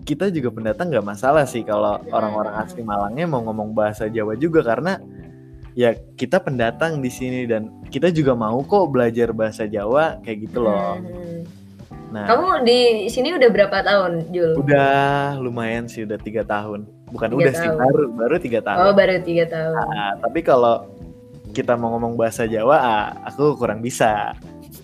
kita 0.00 0.26
juga 0.28 0.50
pendatang 0.50 0.90
nggak 0.90 1.06
masalah 1.06 1.44
sih 1.44 1.62
kalau 1.62 1.98
Hmm. 2.00 2.10
orang-orang 2.10 2.54
asli 2.56 2.80
Malangnya 2.80 3.26
mau 3.26 3.42
ngomong 3.42 3.70
bahasa 3.70 4.06
Jawa 4.06 4.34
juga 4.34 4.62
karena 4.62 4.98
ya 5.72 5.94
kita 6.16 6.38
pendatang 6.38 6.98
di 6.98 7.06
sini 7.06 7.46
dan 7.46 7.70
kita 7.86 8.10
juga 8.10 8.34
mau 8.34 8.58
kok 8.60 8.90
belajar 8.90 9.30
bahasa 9.30 9.66
Jawa 9.66 10.18
kayak 10.20 10.46
gitu 10.46 10.62
loh 10.62 10.98
Hmm. 10.98 11.39
Nah 12.10 12.26
kamu 12.26 12.66
di 12.66 12.80
sini 13.06 13.32
udah 13.32 13.48
berapa 13.48 13.78
tahun 13.80 14.28
Jul 14.28 14.58
Udah 14.58 15.38
lumayan 15.38 15.86
sih, 15.86 16.02
udah 16.02 16.18
tiga 16.18 16.42
tahun. 16.42 16.82
Bukan 17.08 17.28
Tiga 17.30 17.38
udah 17.40 17.52
sih, 17.52 17.66
tahun. 17.66 17.78
baru 17.80 18.04
baru 18.12 18.36
tiga 18.36 18.60
tahun. 18.60 18.78
oh 18.80 18.92
baru 18.92 19.14
tiga 19.20 19.44
tahun 19.46 19.74
Nah, 19.86 20.12
tapi 20.18 20.40
kalau 20.40 20.74
kita 21.50 21.74
mau 21.74 21.90
ngomong 21.92 22.14
bahasa 22.14 22.46
Jawa, 22.46 22.76
ah, 22.76 23.06
aku 23.24 23.54
kurang 23.54 23.78
bisa. 23.80 24.34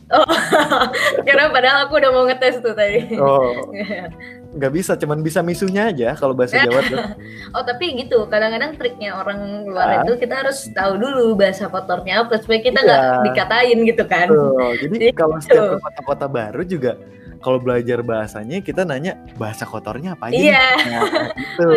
karena 1.26 1.50
padahal 1.50 1.87
aku 1.87 1.99
udah 1.99 2.11
mau 2.11 2.25
ngetes 2.26 2.62
tuh 2.62 2.75
tadi 2.75 3.18
Oh, 3.18 3.71
nggak 4.57 4.73
bisa, 4.73 4.93
cuman 4.97 5.21
bisa 5.21 5.41
misunya 5.41 5.87
aja 5.87 6.09
kalau 6.13 6.33
bahasa 6.33 6.57
Jawa 6.59 6.81
tuh. 6.83 6.97
Oh 7.55 7.63
tapi 7.63 7.93
gitu, 7.95 8.25
kadang-kadang 8.27 8.75
triknya 8.75 9.15
orang 9.15 9.39
luar 9.65 9.87
Ah. 9.87 9.97
itu 10.03 10.17
kita 10.17 10.41
harus 10.41 10.67
tahu 10.71 10.97
dulu 10.97 11.37
bahasa 11.37 11.69
kotornya 11.69 12.25
apa 12.25 12.37
supaya 12.37 12.59
kita 12.59 12.81
Iya. 12.81 12.87
nggak 12.87 13.03
dikatain 13.23 13.79
gitu 13.85 14.05
kan. 14.05 14.27
Tuh, 14.27 14.73
jadi 14.79 14.95
Gitu. 15.09 15.15
kalau 15.15 15.37
setiap 15.39 15.77
kota-kota 15.79 16.27
baru 16.27 16.63
juga 16.63 16.93
kalau 17.37 17.61
belajar 17.61 18.01
bahasanya 18.01 18.59
kita 18.59 18.83
nanya 18.83 19.15
bahasa 19.37 19.63
kotornya 19.63 20.17
apa 20.17 20.29
aja? 20.29 20.35
Iya, 20.35 20.67
Nah, 20.83 21.03
gitu. 21.37 21.69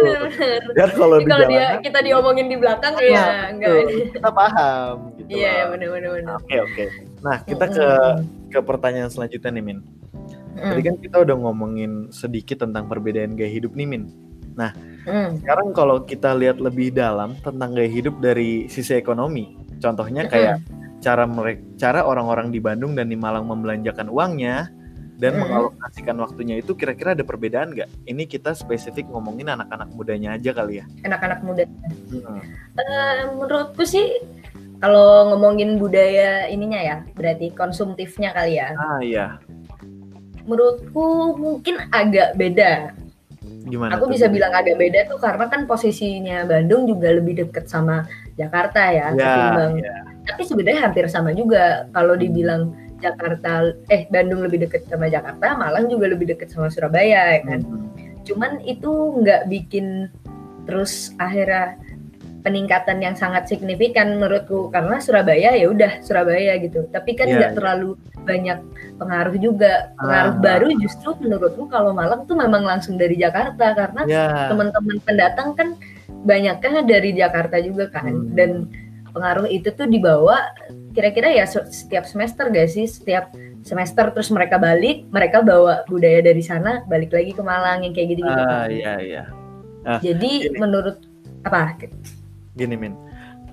kalau 0.97 1.19
di 1.19 1.27
kalau 1.27 1.45
dia 1.45 1.67
kita 1.77 1.99
diomongin 1.99 2.47
di 2.47 2.57
belakang 2.57 2.95
Nah, 2.95 3.03
ya 3.03 3.25
enggak. 3.51 3.75
kita 4.15 4.29
paham 4.31 4.95
gitu. 5.15 5.29
Iya, 5.29 5.51
loh. 5.61 5.65
bener-bener. 5.75 6.09
bener. 6.15 6.35
Oke, 6.39 6.55
oke. 6.57 6.83
Nah, 7.19 7.37
kita 7.43 7.65
ke 7.67 7.87
ke 8.49 8.59
pertanyaan 8.63 9.11
selanjutnya 9.11 9.51
nih, 9.51 9.63
Min. 9.63 9.79
Mm, 10.59 10.69
Tadi 10.75 10.81
kan 10.83 10.95
kita 10.99 11.17
udah 11.23 11.35
ngomongin 11.39 11.91
sedikit 12.11 12.67
tentang 12.67 12.91
perbedaan 12.91 13.39
gaya 13.39 13.49
hidup 13.49 13.73
nih, 13.73 13.87
Min. 13.87 14.03
mm, 14.59 15.39
Sekarang 15.39 15.71
kalau 15.71 16.03
kita 16.03 16.35
lihat 16.35 16.59
lebih 16.59 16.91
dalam 16.91 17.39
tentang 17.39 17.71
gaya 17.71 17.87
hidup 17.87 18.19
dari 18.19 18.67
sisi 18.67 18.93
ekonomi, 18.99 19.55
contohnya 19.79 20.27
kayak 20.27 20.59
cara 20.99 21.23
mereka, 21.23 21.63
cara 21.79 22.03
orang-orang 22.03 22.51
di 22.51 22.59
Bandung 22.59 22.91
dan 22.91 23.07
di 23.07 23.15
Malang 23.15 23.47
membelanjakan 23.47 24.11
uangnya 24.11 24.67
dan 25.19 25.35
Mm-mm. 25.35 25.47
mengalokasikan 25.47 26.15
waktunya 26.19 26.59
itu 26.59 26.75
kira-kira 26.75 27.11
ada 27.15 27.23
perbedaan 27.23 27.75
nggak? 27.75 27.87
Ini 28.07 28.23
kita 28.27 28.55
spesifik 28.55 29.07
ngomongin 29.11 29.51
anak-anak 29.51 29.91
mudanya 29.95 30.35
aja 30.35 30.51
kali 30.55 30.79
ya. 30.79 30.85
anak-anak 31.07 31.39
muda. 31.43 31.63
Hmm. 32.11 32.39
Eh, 32.79 33.15
menurutku 33.35 33.83
sih 33.83 34.23
kalau 34.79 35.35
ngomongin 35.35 35.75
budaya 35.75 36.47
ininya 36.47 36.79
ya, 36.79 36.97
berarti 37.19 37.51
konsumtifnya 37.51 38.31
kali 38.31 38.63
ya. 38.63 38.71
Ah 38.79 38.99
iya, 39.03 39.25
Menurutku 40.49 41.05
mungkin 41.37 41.77
agak 41.93 42.33
beda. 42.35 42.97
gimana? 43.69 43.95
Aku 43.95 44.09
tuh? 44.09 44.17
bisa 44.17 44.25
bilang 44.27 44.49
agak 44.49 44.81
beda 44.81 45.05
tuh 45.05 45.21
karena 45.21 45.45
kan 45.45 45.69
posisinya 45.69 46.41
Bandung 46.43 46.89
juga 46.89 47.13
lebih 47.13 47.45
deket 47.45 47.69
sama 47.69 48.01
Jakarta 48.33 48.81
ya, 48.89 49.13
Ya, 49.13 49.21
ketimbang. 49.21 49.71
ya. 49.77 49.93
Tapi 50.25 50.41
sebenarnya 50.43 50.81
hampir 50.89 51.05
sama 51.05 51.29
juga. 51.31 51.85
Kalau 51.93 52.17
dibilang 52.17 52.73
Jakarta, 52.97 53.69
eh 53.87 54.09
Bandung 54.09 54.41
lebih 54.41 54.65
deket 54.65 54.89
sama 54.89 55.05
Jakarta, 55.07 55.53
Malang 55.53 55.85
juga 55.85 56.09
lebih 56.09 56.33
deket 56.33 56.49
sama 56.49 56.67
Surabaya 56.67 57.37
ya 57.37 57.41
kan. 57.45 57.61
Hmm. 57.61 57.87
Cuman 58.25 58.51
itu 58.65 58.91
nggak 59.21 59.47
bikin 59.47 60.09
terus 60.65 61.13
akhirnya 61.17 61.77
peningkatan 62.39 63.03
yang 63.03 63.15
sangat 63.19 63.47
signifikan 63.47 64.15
menurutku 64.15 64.71
karena 64.71 64.97
Surabaya 64.99 65.53
ya 65.55 65.67
udah 65.69 65.99
Surabaya 66.01 66.57
gitu. 66.57 66.87
Tapi 66.89 67.13
kan 67.15 67.27
Iya, 67.27 67.35
nggak 67.37 67.51
iya. 67.53 67.57
terlalu 67.57 67.89
banyak 68.25 68.59
pengaruh 68.97 69.35
juga. 69.37 69.91
Pengaruh 69.95 70.35
Ah. 70.35 70.41
baru 70.41 70.67
justru 70.77 71.15
menurutku 71.19 71.67
kalau 71.67 71.91
Malang 71.91 72.27
tuh 72.27 72.35
memang 72.35 72.63
langsung 72.63 72.95
dari 72.95 73.15
Jakarta 73.15 73.75
karena 73.75 74.01
Ya, 74.05 74.47
teman-teman 74.51 74.97
pendatang 75.03 75.55
kan 75.55 75.75
banyaknya 76.23 76.83
dari 76.83 77.15
Jakarta 77.15 77.61
juga 77.63 77.87
kan 77.87 78.11
Hmm. 78.11 78.35
dan 78.35 78.49
pengaruh 79.09 79.47
itu 79.49 79.71
tuh 79.73 79.87
dibawa 79.87 80.51
kira-kira 80.93 81.31
ya 81.33 81.47
se- 81.47 81.65
setiap 81.71 82.05
semester 82.05 82.45
gak 82.51 82.69
sih 82.69 82.85
setiap 82.85 83.31
semester 83.63 84.11
terus 84.13 84.29
mereka 84.29 84.61
balik 84.61 85.07
mereka 85.09 85.41
bawa 85.41 85.81
budaya 85.87 86.21
dari 86.21 86.43
sana 86.43 86.83
balik 86.85 87.09
lagi 87.09 87.33
ke 87.33 87.41
Malang 87.41 87.87
yang 87.87 87.93
kayak 87.95 88.15
gitu-gitu 88.15 88.41
ah, 88.45 88.67
iya, 88.69 88.93
iya. 88.99 89.23
jadi 90.03 90.49
Gini. 90.49 90.59
menurut 90.59 91.01
apa 91.41 91.73
Gini, 92.53 92.75
Min. 92.75 92.93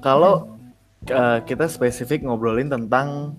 Kalau 0.02 0.58
uh, 1.06 1.38
kita 1.46 1.70
spesifik 1.70 2.26
ngobrolin 2.26 2.66
tentang 2.66 3.38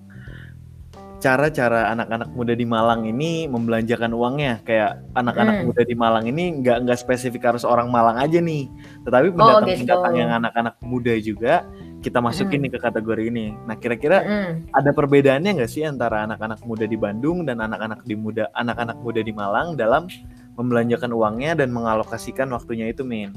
cara-cara 1.17 1.89
anak-anak 1.89 2.29
muda 2.37 2.53
di 2.53 2.61
Malang 2.61 3.01
ini 3.09 3.49
membelanjakan 3.49 4.13
uangnya, 4.13 4.61
kayak 4.61 5.01
anak-anak 5.17 5.55
Hmm. 5.61 5.65
muda 5.65 5.81
di 5.81 5.95
Malang 5.97 6.25
ini 6.29 6.61
nggak 6.61 6.85
nggak 6.85 6.97
spesifik 7.01 7.49
harus 7.49 7.65
orang 7.65 7.89
Malang 7.89 8.21
aja 8.21 8.37
nih, 8.37 8.69
tetapi 9.01 9.33
Oh, 9.33 9.35
pendatang-pendatang 9.35 10.13
gitu. 10.13 10.21
yang 10.21 10.31
anak-anak 10.37 10.75
muda 10.85 11.13
juga 11.17 11.65
kita 12.05 12.21
masukin 12.21 12.61
Hmm. 12.61 12.69
nih 12.69 12.71
ke 12.77 12.79
kategori 12.79 13.23
ini. 13.33 13.45
Nah, 13.65 13.75
kira-kira 13.81 14.21
Mm, 14.21 14.69
ada 14.69 14.89
perbedaannya 14.93 15.51
nggak 15.57 15.71
sih 15.71 15.81
antara 15.81 16.21
anak-anak 16.29 16.61
muda 16.61 16.85
di 16.85 16.93
Bandung 16.95 17.41
dan 17.49 17.57
anak-anak 17.65 18.05
di 18.05 18.13
muda 18.13 18.53
anak-anak 18.53 18.97
muda 19.01 19.21
di 19.25 19.33
Malang 19.33 19.73
dalam 19.73 20.05
membelanjakan 20.53 21.09
uangnya 21.09 21.57
dan 21.57 21.73
mengalokasikan 21.73 22.49
waktunya 22.53 22.93
itu, 22.93 23.01
Min? 23.01 23.33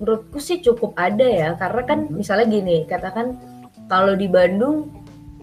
menurutku 0.00 0.40
sih 0.40 0.64
cukup 0.64 0.96
ada 0.96 1.28
ya 1.28 1.48
karena 1.60 1.82
kan 1.84 2.08
Mhm. 2.08 2.16
misalnya 2.16 2.46
gini 2.48 2.88
katakan 2.88 3.36
kalau 3.84 4.16
di 4.16 4.32
Bandung 4.32 4.99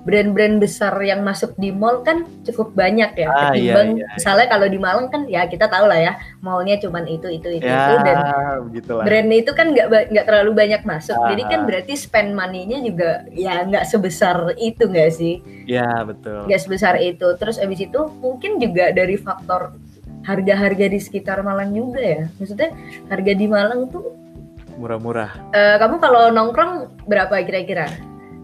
brand-brand 0.07 0.55
besar 0.57 0.95
yang 1.01 1.19
masuk 1.19 1.51
di 1.55 1.67
mall 1.69 1.99
kan 1.99 2.23
cukup 2.41 2.71
banyak 2.71 3.11
ya 3.13 3.27
Ah, 3.27 3.51
iya, 3.51 3.75
ketimbang 3.75 3.87
iya, 3.91 3.99
iya. 3.99 4.15
misalnya 4.15 4.45
kalau 4.47 4.67
di 4.67 4.79
Malang 4.79 5.07
kan 5.07 5.21
ya 5.27 5.43
kita 5.43 5.67
tahu 5.67 5.83
lah 5.83 5.99
ya 5.99 6.13
mallnya 6.39 6.79
cuman 6.79 7.03
itu 7.05 7.27
itu 7.29 7.47
itu, 7.51 7.59
itu 7.59 7.67
Ya, 7.67 7.99
dan 7.99 8.17
begitulah. 8.63 9.03
brand 9.03 9.27
itu 9.29 9.51
kan 9.51 9.67
nggak 9.69 9.87
nggak 10.07 10.25
terlalu 10.25 10.51
banyak 10.55 10.81
masuk 10.81 11.19
jadi 11.27 11.43
kan 11.45 11.59
Ah. 11.59 11.65
berarti 11.67 11.93
spend 11.93 12.31
money-nya 12.31 12.79
juga 12.79 13.11
ya 13.29 13.61
nggak 13.61 13.83
sebesar 13.83 14.37
itu 14.55 14.79
nggak 14.81 15.11
sih 15.11 15.43
Ya, 15.67 15.91
betul. 16.01 16.47
nggak 16.47 16.61
sebesar 16.61 16.95
itu 16.97 17.27
terus 17.35 17.59
abis 17.59 17.83
itu 17.83 17.99
mungkin 18.17 18.55
juga 18.57 18.89
dari 18.89 19.19
faktor 19.19 19.75
harga-harga 20.23 20.85
di 20.85 20.97
sekitar 20.97 21.39
Malang 21.41 21.71
juga 21.71 21.99
ya 21.99 22.23
maksudnya 22.33 22.71
harga 23.05 23.31
di 23.33 23.45
Malang 23.45 23.87
tuh 23.87 24.15
Murah-murah. 24.77 25.51
eh, 25.51 25.75
kamu 25.75 25.95
kalau 25.97 26.29
nongkrong 26.29 26.71
berapa 27.03 27.33
kira-kira 27.41 27.89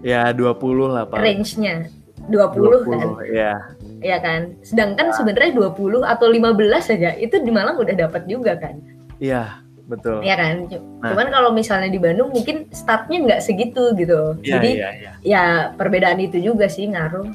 Ya 0.04 0.36
20 0.36 0.92
lah 0.92 1.08
Pak. 1.08 1.24
range-nya 1.24 1.88
20, 2.28 2.88
kan 2.88 3.08
20, 3.20 3.36
ya. 3.36 3.54
ya 4.00 4.18
kan 4.20 4.56
sedangkan 4.64 5.12
sebenarnya 5.12 5.52
20 5.56 6.04
atau 6.04 6.28
15 6.28 6.56
saja 6.84 7.16
itu 7.16 7.36
di 7.40 7.52
Malang 7.52 7.80
udah 7.80 7.96
dapat 7.96 8.28
juga 8.28 8.56
kan 8.56 8.80
Iya, 9.20 9.64
betul. 9.88 10.24
ya 10.24 10.36
kan 10.36 10.68
Nah. 11.00 11.12
cuman 11.12 11.28
kalau 11.32 11.52
misalnya 11.52 11.92
di 11.92 12.00
Bandung 12.00 12.32
mungkin 12.32 12.68
startnya 12.72 13.20
nggak 13.24 13.42
segitu 13.44 13.92
gitu 13.96 14.40
Iya, 14.40 14.60
jadi 14.60 14.70
iya, 14.72 14.90
iya. 14.96 15.12
ya 15.24 15.44
perbedaan 15.76 16.20
itu 16.20 16.40
juga 16.40 16.68
sih 16.68 16.88
ngaruh 16.88 17.28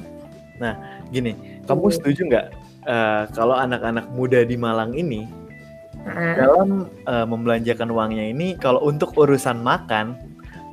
gini, 1.09 1.33
kamu 1.65 1.89
Hmm. 1.89 1.95
setuju 1.95 2.21
nggak 2.29 2.45
eh, 2.85 3.23
kalau 3.33 3.57
anak-anak 3.57 4.09
muda 4.13 4.41
di 4.45 4.57
Malang 4.57 4.93
ini 4.93 5.25
dalam 6.37 6.85
eh, 7.05 7.25
membelanjakan 7.25 7.89
uangnya 7.89 8.25
ini 8.29 8.57
kalau 8.57 8.81
untuk 8.81 9.13
urusan 9.15 9.61
makan 9.61 10.17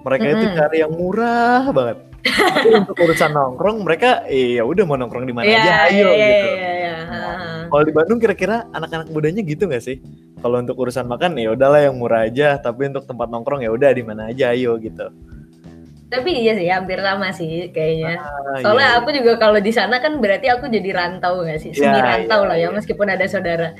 mereka 0.06 0.26
itu 0.30 0.46
Mm-mm. 0.46 0.58
cari 0.58 0.76
yang 0.80 0.92
murah 0.94 1.66
banget. 1.74 1.98
Tapi 2.26 2.68
untuk 2.82 2.96
urusan 2.98 3.30
nongkrong 3.34 3.76
mereka 3.82 4.22
eh, 4.26 4.58
ya 4.58 4.62
udah 4.62 4.84
mau 4.86 4.94
nongkrong 4.94 5.26
di 5.26 5.34
mana 5.34 5.46
Iya, 5.46 5.58
aja 5.58 5.72
ayo 5.90 6.08
iya, 6.14 6.14
iya, 6.14 6.28
gitu. 6.30 6.48
iya, 6.54 6.70
iya. 6.78 6.94
Heeh. 7.02 7.58
Kalau 7.66 7.82
di 7.82 7.92
Bandung 7.94 8.18
kira-kira 8.22 8.56
anak-anak 8.70 9.08
mudanya 9.10 9.42
gitu 9.42 9.66
nggak 9.66 9.82
sih? 9.82 9.98
Kalau 10.38 10.62
untuk 10.62 10.78
urusan 10.78 11.06
makan 11.06 11.34
ya 11.36 11.50
udahlah 11.50 11.82
yang 11.82 11.98
murah 11.98 12.26
aja, 12.26 12.54
tapi 12.58 12.86
untuk 12.86 13.04
tempat 13.04 13.26
nongkrong 13.26 13.66
ya 13.66 13.70
udah 13.74 13.90
di 13.90 14.02
mana 14.06 14.30
aja 14.30 14.54
ayo 14.54 14.78
gitu. 14.78 15.10
Tapi 16.06 16.30
iya 16.38 16.54
sih 16.54 16.70
hampir 16.70 17.02
sama 17.02 17.34
sih 17.34 17.74
kayaknya. 17.74 18.22
Ah, 18.22 18.62
Soalnya 18.62 18.88
iya, 18.94 18.98
aku 19.02 19.10
juga 19.10 19.42
kalau 19.42 19.58
di 19.58 19.74
sana 19.74 19.98
kan 19.98 20.22
berarti 20.22 20.46
aku 20.46 20.70
jadi 20.70 20.94
rantau 20.94 21.42
nggak 21.42 21.58
sih? 21.58 21.74
Semi 21.74 21.98
Iya, 21.98 21.98
rantau 21.98 22.46
iya, 22.46 22.48
lah 22.48 22.56
ya 22.62 22.62
iya. 22.62 22.68
meskipun 22.70 23.10
ada 23.10 23.26
saudara. 23.26 23.74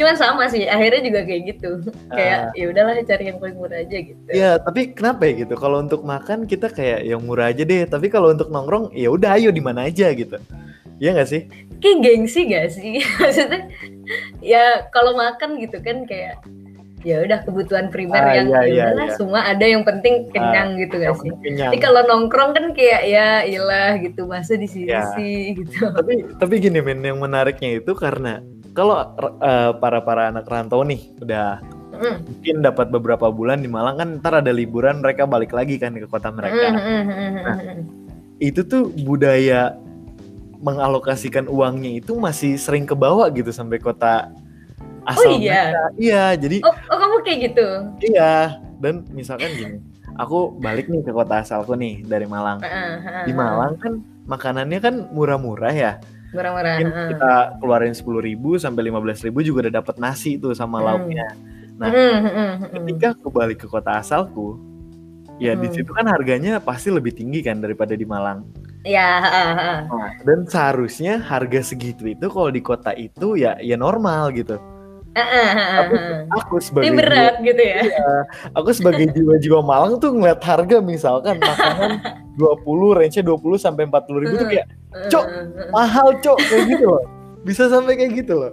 Cuman 0.00 0.16
sama 0.16 0.48
sih 0.48 0.64
akhirnya 0.64 1.04
juga 1.04 1.20
kayak 1.22 1.42
gitu. 1.44 1.70
kayak 2.08 2.56
ya 2.56 2.64
udahlah 2.72 2.96
cari 3.04 3.24
yang 3.28 3.36
paling 3.36 3.56
murah 3.60 3.84
aja 3.84 3.98
gitu. 4.00 4.16
Iya, 4.32 4.56
tapi 4.56 4.96
kenapa 4.96 5.28
ya 5.28 5.44
gitu? 5.44 5.54
Kalau 5.54 5.78
untuk 5.78 6.00
makan 6.02 6.48
kita 6.48 6.72
kayak 6.72 7.04
yang 7.04 7.20
murah 7.20 7.52
aja 7.52 7.60
deh, 7.60 7.84
tapi 7.84 8.08
kalau 8.08 8.32
untuk 8.32 8.48
nongkrong 8.48 8.96
ya 8.96 9.12
udah 9.12 9.36
ayo 9.36 9.52
di 9.52 9.60
mana 9.60 9.84
aja 9.84 10.08
gitu. 10.16 10.40
Iya 10.96 11.20
nggak 11.20 11.28
sih? 11.28 11.42
Kayak 11.80 11.98
gengsi 12.00 12.40
gak 12.48 12.66
sih? 12.72 12.92
Maksudnya 13.20 13.60
ya 14.40 14.88
kalau 14.88 15.16
makan 15.16 15.60
gitu 15.60 15.80
kan 15.80 16.04
kayak 16.04 16.40
ya 17.00 17.24
udah 17.24 17.40
kebutuhan 17.48 17.88
primer 17.88 18.20
Ah, 18.20 18.36
yang 18.36 18.52
iya, 18.52 18.60
ya 18.60 18.68
iya, 18.68 19.08
iya. 19.08 19.16
semua 19.16 19.40
ada 19.40 19.64
yang 19.64 19.80
penting 19.88 20.28
kenyang 20.28 20.76
gitu 20.76 21.00
gak 21.00 21.16
sih? 21.24 21.32
kenyang. 21.40 21.72
Tapi 21.72 21.78
kalau 21.80 22.04
nongkrong 22.04 22.52
kan 22.52 22.64
kayak 22.76 23.08
ya 23.08 23.40
ilah 23.40 23.96
gitu 24.00 24.28
masa 24.28 24.56
di 24.56 24.68
sini 24.68 24.92
Ya. 24.92 25.08
sih 25.16 25.56
gitu. 25.56 25.88
tapi 25.96 26.28
tapi 26.36 26.54
gini 26.60 26.84
men 26.84 27.00
yang 27.00 27.16
menariknya 27.16 27.80
itu 27.80 27.96
karena 27.96 28.44
kalau 28.72 28.96
eh, 29.40 29.72
para 29.76 30.00
para 30.00 30.30
anak 30.30 30.46
rantau 30.46 30.82
nih 30.82 31.00
udah 31.18 31.60
Mm, 31.90 32.16
mungkin 32.24 32.56
dapat 32.64 32.88
beberapa 32.88 33.28
bulan 33.28 33.60
di 33.60 33.68
Malang 33.68 34.00
kan 34.00 34.08
ntar 34.22 34.40
ada 34.40 34.48
liburan 34.48 35.04
mereka 35.04 35.28
balik 35.28 35.52
lagi 35.52 35.76
kan 35.76 35.92
ke 35.92 36.08
kota 36.08 36.32
mereka 36.32 36.72
mm, 36.72 37.04
Nah, 37.44 37.58
itu 38.40 38.64
tuh 38.64 38.88
budaya 39.04 39.76
mengalokasikan 40.60 41.44
uangnya 41.44 42.00
itu 42.00 42.16
masih 42.16 42.56
sering 42.56 42.84
ke 42.84 42.96
bawah 42.96 43.28
gitu 43.28 43.52
sampai 43.52 43.76
kota 43.76 44.32
asal 45.04 45.36
Oh 45.36 45.40
iya. 45.40 45.72
mereka. 45.72 45.82
iya 46.00 46.24
jadi 46.36 46.56
Oh, 46.64 46.72
oh 46.72 46.96
kamu 46.96 47.16
kayak 47.20 47.38
gitu. 47.52 47.66
iya 48.00 48.56
dan 48.80 49.04
misalkan 49.12 49.50
gini 49.52 49.76
aku 50.16 50.56
balik 50.56 50.88
nih 50.88 51.04
ke 51.04 51.12
kota 51.12 51.40
asalku 51.40 51.76
nih 51.76 52.00
dari 52.04 52.24
Malang 52.24 52.64
heeh, 52.64 53.28
di. 53.28 53.32
Malang 53.32 53.76
kan 53.76 54.00
makanannya 54.24 54.78
kan 54.80 54.94
murah-murah 55.12 55.72
ya 55.72 55.92
murah-murah. 56.30 56.76
mungkin 56.78 57.04
kita 57.10 57.32
keluarin 57.58 57.94
10.000 57.94 58.30
sampai 58.56 58.82
15.000 58.86 59.42
juga 59.42 59.58
udah 59.66 59.74
dapat 59.76 59.96
nasi 59.96 60.34
tuh 60.34 60.52
sama 60.52 60.78
Hmm. 60.78 60.86
lauknya. 60.86 61.26
Nah, 61.74 61.88
Mm, 61.88 61.96
mm, 61.96 62.20
mm, 62.20 62.30
mm. 62.30 62.70
Ketika 62.76 63.06
aku 63.14 63.28
balik 63.28 63.58
ke 63.58 63.66
kota 63.66 63.96
asalku, 63.96 64.60
ya 65.36 65.54
di 65.54 65.66
Hmm. 65.66 65.74
situ 65.74 65.90
kan 65.90 66.06
harganya 66.06 66.58
pasti 66.58 66.88
lebih 66.88 67.12
tinggi 67.12 67.40
kan 67.40 67.58
daripada 67.58 67.92
di 67.92 68.04
Malang. 68.04 68.44
Ya. 68.80 69.20
Nah, 69.84 70.16
dan 70.20 70.44
seharusnya 70.44 71.18
harga 71.18 71.60
segitu 71.62 72.04
itu 72.06 72.26
kalau 72.26 72.48
di 72.48 72.60
kota 72.60 72.92
itu 72.92 73.34
ya 73.34 73.56
ya 73.58 73.76
normal 73.76 74.32
gitu. 74.32 74.56
Heeh, 75.10 75.48
Tapi 75.52 75.94
heeh. 75.96 76.18
aku 76.30 76.54
Ini 76.54 76.64
sebagai 76.64 76.92
berat 76.94 77.34
gitu 77.42 77.58
ya. 77.58 77.80
jiwa, 77.82 78.16
aku 78.54 78.70
sebagai 78.70 79.06
jiwa-jiwa 79.10 79.58
Malang 79.60 79.98
tuh 79.98 80.14
ngeliat 80.14 80.38
harga 80.38 80.78
misalkan 80.78 81.36
makanan 81.36 81.98
20 82.38 82.94
range-nya 82.94 83.20
20 83.20 83.58
sampai 83.58 83.84
40 83.84 84.22
ribu 84.22 84.34
tuh 84.38 84.46
kayak 84.46 84.70
Cok, 84.90 85.24
Heeh, 85.24 85.44
heeh. 85.54 85.70
mahal 85.70 86.08
cok 86.18 86.38
kayak 86.40 86.64
gitu 86.68 86.86
loh. 86.88 87.04
Bisa 87.40 87.66
sampai 87.66 87.94
kayak 87.94 88.12
gitu 88.20 88.34
loh. 88.36 88.52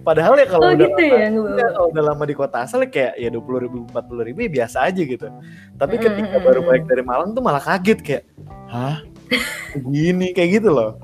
Padahal 0.00 0.34
ya 0.34 0.46
kalau 0.46 0.66
Oh 0.66 0.74
udah 0.74 0.86
gitu 0.86 0.96
lama- 0.98 1.14
ya. 1.14 1.28
Iya, 1.30 1.66
kalau 1.70 1.88
udah 1.88 2.04
lama 2.04 2.24
di 2.24 2.34
kota 2.34 2.56
asal 2.60 2.82
ya 2.82 2.88
kayak 2.88 3.12
ya 3.16 3.28
20 3.28 3.60
ribu, 3.60 3.76
40 3.86 4.24
ribu 4.24 4.38
ya 4.42 4.50
biasa 4.50 4.76
aja 4.82 5.02
gitu. 5.02 5.28
Tapi 5.74 5.94
Mm, 5.94 6.02
ketika 6.02 6.36
mm, 6.36 6.42
baru 6.42 6.60
mm. 6.60 6.66
balik 6.66 6.84
dari 6.84 7.02
Malang 7.02 7.30
tuh 7.30 7.42
malah 7.42 7.60
kaget 7.60 7.98
kayak, 8.00 8.22
hah? 8.66 9.04
Gini 9.76 10.32
kayak 10.32 10.50
gitu 10.58 10.70
loh. 10.70 10.98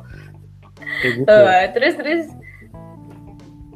Kayak 0.99 1.13
gitu. 1.19 1.29
Oh, 1.31 1.61
terus 1.71 1.95
terus. 1.95 2.25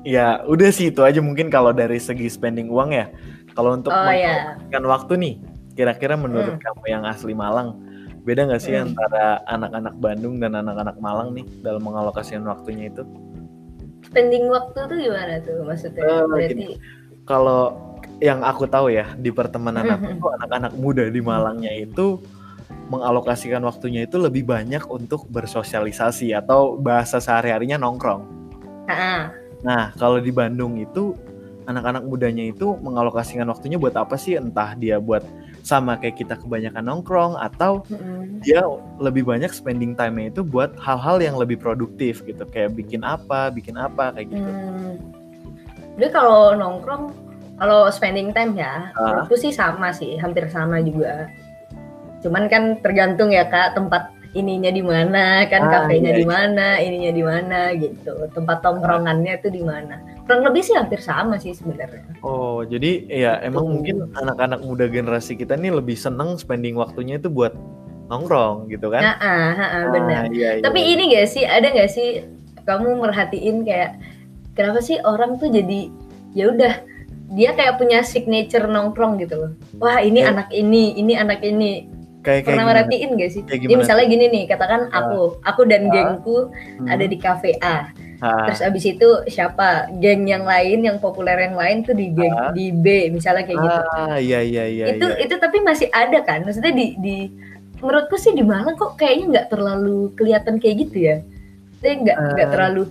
Ya 0.05 0.45
udah 0.45 0.69
sih 0.69 0.89
itu 0.89 1.01
aja 1.01 1.21
mungkin 1.21 1.49
kalau 1.49 1.73
dari 1.73 1.97
segi 1.97 2.29
spending 2.29 2.69
uang 2.69 2.93
ya. 2.93 3.09
Kalau 3.55 3.73
untuk 3.73 3.89
Oh 3.89 4.11
ya. 4.11 4.57
menghabiskan 4.59 4.85
waktu 4.85 5.13
nih, 5.17 5.35
kira-kira 5.73 6.15
menurut 6.15 6.59
kamu 6.59 6.85
yang 6.87 7.03
asli 7.07 7.33
Malang, 7.33 7.79
beda 8.25 8.49
nggak 8.49 8.63
sih 8.63 8.73
Hmm. 8.75 8.91
antara 8.91 9.45
anak-anak 9.47 9.95
Bandung 10.01 10.41
dan 10.41 10.57
anak-anak 10.57 10.97
Malang 10.99 11.37
nih 11.37 11.45
dalam 11.61 11.85
mengalokasikan 11.85 12.43
waktunya 12.45 12.89
itu? 12.89 13.05
Spending 14.09 14.49
waktu 14.49 14.79
tuh 14.89 14.97
gimana 14.97 15.35
tuh 15.45 15.61
maksudnya? 15.65 16.03
Eh, 16.03 16.23
Berarti 16.25 16.67
kalau 17.25 17.63
yang 18.23 18.41
aku 18.41 18.65
tahu 18.65 18.89
ya 18.89 19.13
di 19.19 19.29
pertemanan 19.29 19.85
aku 19.91 20.09
Mhm. 20.09 20.19
tuh 20.21 20.31
anak-anak 20.41 20.73
muda 20.79 21.05
di 21.09 21.21
Malangnya 21.21 21.73
itu 21.75 22.21
mengalokasikan 22.89 23.65
waktunya 23.65 24.05
itu 24.05 24.21
lebih 24.21 24.45
banyak 24.45 24.85
untuk 24.89 25.25
bersosialisasi 25.29 26.37
atau 26.37 26.77
bahasa 26.77 27.17
sehari-harinya 27.19 27.81
nongkrong. 27.81 28.23
Heeh. 28.89 29.21
Nah, 29.65 29.97
kalau 29.97 30.21
di 30.21 30.29
Bandung 30.29 30.77
itu 30.77 31.17
anak-anak 31.65 32.05
mudanya 32.05 32.45
itu 32.45 32.77
mengalokasikan 32.77 33.49
waktunya 33.49 33.81
buat 33.81 33.97
apa 33.97 34.21
sih? 34.21 34.37
Entah 34.37 34.77
dia 34.77 35.01
buat 35.01 35.25
sama 35.65 35.97
kayak 35.97 36.21
kita 36.21 36.37
kebanyakan 36.37 36.85
nongkrong 36.85 37.41
atau 37.41 37.81
Mm-mm. 37.89 38.45
dia 38.45 38.61
lebih 39.01 39.25
banyak 39.25 39.49
spending 39.49 39.97
time-nya 39.97 40.29
itu 40.29 40.45
buat 40.45 40.77
hal-hal 40.77 41.25
yang 41.25 41.41
lebih 41.41 41.57
produktif 41.57 42.21
gitu, 42.29 42.45
kayak 42.53 42.77
bikin 42.77 43.01
apa, 43.01 43.49
bikin 43.49 43.81
apa 43.81 44.13
kayak 44.13 44.29
gitu. 44.29 44.45
Hmm. 44.45 45.01
Jadi 45.97 46.09
kalau 46.13 46.53
nongkrong, 46.53 47.17
kalau 47.57 47.89
spending 47.89 48.37
time 48.37 48.53
ya, 48.61 48.93
Ah. 48.93 49.25
menurutku 49.25 49.41
sih 49.41 49.57
sama 49.57 49.89
sih, 49.97 50.21
hampir 50.21 50.45
sama 50.53 50.85
juga. 50.85 51.33
Cuman 52.21 52.53
kan 52.53 52.77
tergantung 52.85 53.33
ya 53.33 53.49
kak 53.49 53.73
tempat 53.73 54.13
ininya 54.37 54.69
di 54.69 54.83
mana, 54.85 55.49
kan 55.49 55.65
Ah, 55.65 55.89
kafenya 55.89 56.13
iya, 56.13 56.19
di 56.21 56.27
mana, 56.29 56.67
ininya 56.77 57.13
di 57.15 57.25
mana 57.25 57.61
gitu, 57.73 58.29
tempat 58.37 58.61
tongkrongannya 58.61 59.41
itu 59.41 59.49
di 59.49 59.63
mana. 59.65 59.97
Kurang 60.25 60.43
lebih 60.43 60.63
sih 60.63 60.73
hampir 60.73 60.99
sama 60.99 61.37
sih 61.37 61.53
sebenarnya. 61.53 62.01
Oh, 62.21 62.65
jadi 62.65 63.05
ya 63.05 63.33
emang 63.41 63.65
Gitu. 63.65 63.73
mungkin 63.73 63.97
anak-anak 64.15 64.61
muda 64.61 64.87
generasi 64.87 65.37
kita 65.37 65.53
nih 65.55 65.69
lebih 65.71 65.95
seneng 65.95 66.35
spending 66.35 66.75
waktunya 66.75 67.17
itu 67.17 67.29
buat 67.29 67.53
nongkrong 68.07 68.69
gitu 68.69 68.89
kan? 68.89 69.01
Nah, 69.03 69.17
ah, 69.17 69.29
ah, 69.53 69.69
ah, 69.71 69.85
benar. 69.91 70.23
Ah, 70.25 70.33
iya, 70.33 70.49
iya. 70.57 70.63
Tapi 70.63 70.81
ini 70.83 71.13
gak 71.13 71.29
sih, 71.29 71.45
ada 71.45 71.69
gak 71.69 71.89
sih 71.89 72.25
kamu 72.63 72.97
merhatiin 72.99 73.63
kayak 73.63 74.01
kenapa 74.53 74.81
sih 74.81 74.97
orang 74.99 75.37
tuh 75.37 75.49
jadi 75.49 75.93
ya 76.33 76.49
udah 76.49 76.75
dia 77.31 77.51
kayak 77.53 77.77
punya 77.77 78.01
signature 78.01 78.65
nongkrong 78.65 79.17
gitu 79.19 79.37
loh. 79.39 79.53
Wah 79.77 79.99
ini 79.99 80.21
Kayak- 80.21 80.33
anak 80.35 80.49
ini, 80.51 80.85
ini 80.95 81.13
anak 81.15 81.41
ini. 81.41 81.73
kayak 82.23 82.41
kayak 82.41 82.45
Pernah 82.49 82.65
gimana? 82.65 82.71
merhatiin 82.81 83.11
gak 83.15 83.31
sih? 83.31 83.43
Kayak 83.43 83.53
Jadi 83.55 83.65
gimana? 83.67 83.81
misalnya 83.85 84.07
gini 84.09 84.25
nih, 84.31 84.45
katakan 84.47 84.81
aku, 84.89 85.21
aku 85.45 85.61
dan 85.65 85.83
Ah. 85.83 85.93
gengku 85.93 86.39
Hmm. 86.49 86.89
ada 86.89 87.05
di 87.05 87.17
cafe 87.19 87.53
A. 87.61 87.93
Ah, 88.25 88.49
Terus 88.49 88.61
abis 88.65 88.85
itu 88.89 89.09
siapa? 89.29 89.69
Geng 90.01 90.25
yang 90.25 90.43
lain, 90.43 90.81
yang 90.81 90.97
populer 90.97 91.37
yang 91.37 91.53
lain 91.55 91.85
tuh 91.85 91.93
di 91.93 92.09
geng 92.09 92.33
di 92.53 92.73
B, 92.73 93.13
misalnya 93.13 93.45
kayak 93.45 93.61
gitu. 93.61 93.81
ah, 93.93 94.17
iya 94.17 94.41
iya 94.41 94.65
iya. 94.65 94.85
itu 94.91 95.05
iya. 95.05 95.21
itu 95.21 95.35
tapi 95.37 95.61
masih 95.61 95.93
ada 95.93 96.25
kan? 96.25 96.41
Maksudnya 96.41 96.73
di 96.73 96.97
di 96.97 97.17
menurutku 97.79 98.17
sih 98.17 98.33
di 98.33 98.41
Malang 98.41 98.75
kok 98.75 98.97
kayaknya 98.97 99.25
nggak 99.29 99.47
terlalu 99.53 100.09
kelihatan 100.17 100.57
kayak 100.57 100.77
gitu 100.83 100.97
ya. 101.05 101.17
Saya 101.79 102.01
nggak 102.01 102.17
nggak 102.33 102.49
Ah. 102.49 102.53
terlalu. 102.57 102.83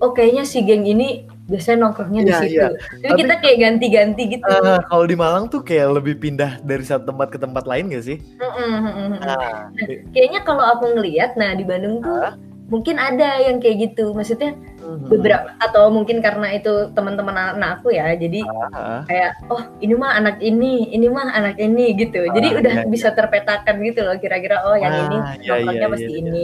Oh 0.00 0.10
kayaknya 0.10 0.42
si 0.42 0.64
geng 0.64 0.82
ini 0.82 1.08
biasanya 1.42 1.84
nongkrongnya 1.84 2.22
di 2.22 2.32
Iya, 2.32 2.40
situ. 2.40 2.54
iya. 2.54 2.68
Jadi 2.96 3.02
Tapi- 3.04 3.20
kita 3.20 3.34
kayak 3.38 3.58
ganti-ganti 3.60 4.22
gitu. 4.30 4.46
Ah, 4.48 4.80
kalau 4.80 5.04
di 5.04 5.14
Malang 5.14 5.44
tuh 5.46 5.60
kayak 5.60 5.88
lebih 5.92 6.16
pindah 6.16 6.58
dari 6.60 6.80
satu 6.80 7.04
tempat 7.04 7.28
ke 7.28 7.36
tempat 7.36 7.66
lain 7.66 7.92
gak 7.92 8.04
sih? 8.04 8.18
Mm-mm, 8.40 8.72
mm-mm. 8.80 9.08
Nah, 9.20 9.68
Kayaknya 10.10 10.40
kalau 10.42 10.64
aku 10.64 10.96
ngelihat, 10.96 11.36
nah 11.36 11.52
di 11.52 11.62
Bandung 11.62 12.00
tuh 12.00 12.14
Ah. 12.16 12.34
Mungkin 12.72 12.96
ada 12.96 13.36
yang 13.44 13.60
kayak 13.60 13.92
gitu. 13.92 14.16
Maksudnya 14.16 14.56
mhm. 14.56 15.12
beberapa 15.12 15.52
atau 15.60 15.92
mungkin 15.92 16.24
karena 16.24 16.56
itu 16.56 16.88
teman-teman 16.96 17.60
anak 17.60 17.84
aku 17.84 17.92
ya. 17.92 18.16
Jadi 18.16 18.40
Ah, 18.72 19.04
kayak 19.04 19.44
oh 19.52 19.60
ini 19.84 19.92
mah 19.92 20.16
anak 20.16 20.40
ini, 20.40 20.88
ini 20.88 21.06
mah 21.12 21.28
anak 21.36 21.60
ini 21.60 21.92
gitu. 22.00 22.24
Jadi 22.32 22.48
Ah, 22.48 22.58
udah 22.64 22.74
iya, 22.80 22.88
bisa 22.88 23.12
terpetakan 23.12 23.76
gitu 23.84 24.00
loh 24.08 24.16
kira-kira 24.16 24.64
oh 24.64 24.72
yang 24.72 24.88
Ah, 24.96 25.04
ini 25.04 25.16
iya, 25.44 25.52
nongkrongnya 25.52 25.86
iya, 25.86 25.92
pasti 25.92 26.12
iya, 26.16 26.20
ini. 26.24 26.42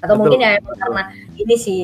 Atau 0.00 0.14
Betul, 0.14 0.20
mungkin 0.22 0.38
ya 0.46 0.50
karena 0.62 1.02
ini 1.34 1.54
sih 1.58 1.80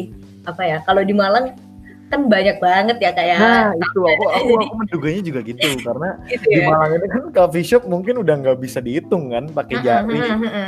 apa 0.47 0.63
ya? 0.63 0.79
Kalau 0.87 1.03
di 1.03 1.13
Malang 1.13 1.66
kan 2.07 2.21
banyak 2.27 2.57
banget 2.57 2.97
ya 2.99 3.11
kayak 3.11 3.37
Nah, 3.37 3.71
itu 3.75 3.99
aku 3.99 4.25
aku, 4.31 4.53
aku 4.55 4.75
menduganya 4.81 5.23
juga 5.23 5.41
gitu 5.43 5.69
karena 5.83 6.09
gitu 6.31 6.47
di 6.47 6.59
ya. 6.59 6.67
Malang 6.69 6.93
ini 6.95 7.07
kan 7.07 7.25
coffee 7.31 7.67
shop 7.67 7.83
mungkin 7.85 8.15
udah 8.19 8.35
nggak 8.39 8.59
bisa 8.59 8.79
dihitung 8.79 9.31
kan 9.31 9.49
pakai 9.49 9.77
jari. 9.83 10.19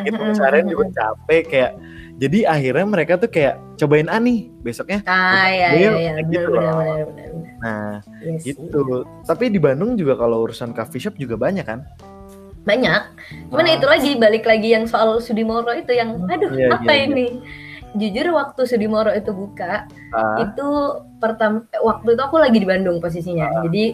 Itu 0.03 0.18
seharian 0.35 0.66
juga 0.66 0.85
capek 0.90 1.42
kayak 1.46 1.72
jadi 2.18 2.38
akhirnya 2.44 2.87
mereka 2.88 3.14
tuh 3.14 3.31
kayak 3.31 3.55
cobain 3.77 4.11
nih 4.11 4.51
besoknya. 4.59 5.07
Ah 5.07 5.46
iya 5.46 5.68
iya 5.72 5.90
iya 5.94 6.12
gitu 6.24 6.51
benar 6.51 6.51
loh. 6.51 6.59
benar 6.59 7.07
benar. 7.07 7.07
benar. 7.07 7.31
Nah, 7.59 7.94
Iya 8.18 8.33
sih. 8.37 8.46
gitu. 8.53 8.83
Tapi 9.22 9.44
di 9.48 9.59
Bandung 9.59 9.94
juga 9.94 10.14
kalau 10.14 10.42
urusan 10.42 10.74
coffee 10.74 10.98
shop 10.98 11.14
juga 11.14 11.38
banyak 11.38 11.62
kan? 11.62 11.87
Banyak. 12.62 13.03
Cuman 13.48 13.64
Ah. 13.64 13.74
itu 13.79 13.87
lagi 13.87 14.11
balik 14.14 14.44
lagi 14.44 14.68
yang 14.70 14.85
soal 14.85 15.18
Sudimoro 15.18 15.70
itu 15.72 15.88
yang 15.90 16.18
aduh 16.24 16.51
Iya, 16.51 16.74
apa 16.74 16.90
iya, 16.90 17.07
iya. 17.07 17.07
Jujur 17.94 18.27
waktu 18.33 18.61
Sudimoro 18.64 19.09
itu 19.11 19.31
buka 19.31 19.88
Ah, 20.09 20.40
itu 20.40 20.68
pertama 21.16 21.64
waktu 21.79 22.12
itu 22.12 22.22
aku 22.22 22.37
lagi 22.37 22.59
di 22.59 22.64
Bandung 22.64 22.96
posisinya. 22.98 23.64
Jadi 23.64 23.92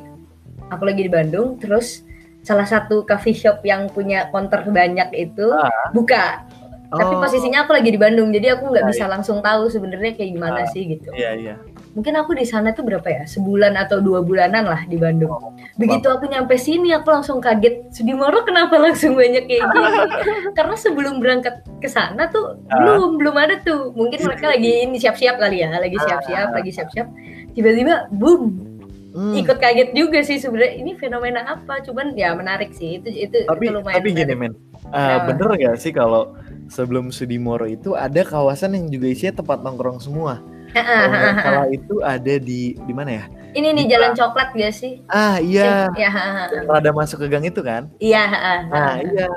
aku 0.66 0.83
lagi 0.85 1.02
di 1.02 1.11
Bandung 1.11 1.59
terus 1.59 2.02
salah 2.40 2.64
satu 2.64 3.02
coffee 3.02 3.33
shop 3.33 3.62
yang 3.62 3.87
punya 3.88 4.30
counter 4.30 4.62
banyak 4.64 5.11
itu 5.12 5.46
Ah. 5.50 5.90
buka. 5.90 6.46
Tapi 6.94 7.11
oh, 7.11 7.18
posisinya 7.18 7.66
aku 7.66 7.74
lagi 7.74 7.90
di 7.90 7.98
Bandung 7.98 8.30
jadi 8.30 8.54
aku 8.54 8.70
nggak 8.70 8.87
bisa 8.87 9.11
langsung 9.11 9.42
tahu 9.42 9.66
sebenarnya 9.66 10.14
kayak 10.14 10.30
gimana 10.33 10.62
Ah. 10.62 10.70
sih 10.70 10.87
gitu. 10.87 11.11
Iya 11.11 11.30
iya. 11.35 11.54
Mungkin 11.94 12.14
aku 12.14 12.35
di 12.35 12.42
sana 12.42 12.70
tuh 12.70 12.83
berapa 12.83 13.07
ya? 13.07 13.22
Sebulan 13.24 13.78
atau 13.78 14.02
dua 14.02 14.20
bulanan 14.20 14.66
lah 14.66 14.83
di 14.85 14.98
Bandung. 14.98 15.30
Oh, 15.30 15.54
begitu 15.74 16.11
aku 16.11 16.26
nyampe 16.26 16.59
sini 16.59 16.90
aku 16.90 17.09
langsung 17.09 17.38
kaget. 17.38 17.88
Sudimoro 17.88 18.42
kenapa 18.42 18.74
langsung 18.76 19.14
banyak 19.14 19.46
kayak 19.46 19.62
gini? 19.64 19.90
Karena 20.59 20.74
sebelum 20.74 21.22
berangkat 21.22 21.62
ke 21.78 21.87
sana 21.87 22.28
tuh 22.28 22.59
Ah. 22.66 22.83
belum 22.83 23.16
belum 23.16 23.35
ada 23.38 23.62
tuh. 23.62 23.94
Mungkin 23.94 24.26
mereka 24.26 24.50
lagi 24.50 24.85
ini 24.85 24.98
siap-siap 24.98 25.38
kali 25.38 25.62
ya 25.62 25.70
lagi 25.70 25.96
siap-siap 25.96 26.48
Ah. 26.50 26.54
lagi 26.54 26.70
siap-siap. 26.70 27.07
Tiba-tiba 27.54 28.11
boom! 28.11 28.74
Hmm. 29.14 29.30
ikut 29.30 29.62
kaget 29.62 29.94
juga 29.94 30.26
sih 30.26 30.42
sebenarnya. 30.42 30.74
Ini 30.74 30.98
fenomena 30.98 31.46
apa? 31.46 31.78
Cuman 31.87 32.18
ya 32.18 32.35
menarik 32.35 32.74
sih. 32.74 32.98
Itu 32.98 33.14
itu 33.14 33.46
tapi 33.46 33.70
itu 33.70 33.78
lumayan 33.78 34.02
tapi 34.02 34.11
gini 34.11 34.35
menarik. 34.35 34.59
men. 34.59 34.90
Uh, 34.90 35.18
bener 35.30 35.48
gak 35.54 35.76
sih 35.78 35.94
kalau 35.94 36.35
sebelum 36.66 37.14
Sudimoro 37.14 37.62
itu 37.62 37.94
ada 37.94 38.26
kawasan 38.26 38.74
yang 38.74 38.90
juga 38.90 39.07
isinya 39.07 39.38
tempat 39.38 39.62
nongkrong 39.62 40.02
semua? 40.02 40.35
Ah, 40.35 40.42
ah, 40.42 40.54
kalau 40.74 41.08
nggak 41.10 41.30
ah. 41.30 41.42
salah 41.42 41.66
itu 41.70 41.94
ada 42.02 42.34
di 42.42 42.74
di 42.74 42.92
mana 42.92 43.10
ya 43.22 43.24
ini 43.55 43.69
nih 43.73 43.85
Di 43.87 43.93
jalan 43.95 44.12
coklat 44.19 44.49
gak 44.53 44.75
sih? 44.75 44.93
Ah 45.07 45.38
iya. 45.38 45.88
Ya 45.95 46.11
ah. 46.11 46.47
yang 46.51 46.67
rada 46.67 46.90
masuk 46.90 47.23
ke 47.23 47.27
gang 47.31 47.47
itu 47.47 47.62
kan? 47.62 47.87
Iya 48.03 48.23
ah, 48.27 48.35
ah, 48.35 48.59
nah 48.69 48.79
ah. 48.79 48.95
iya. 49.01 49.29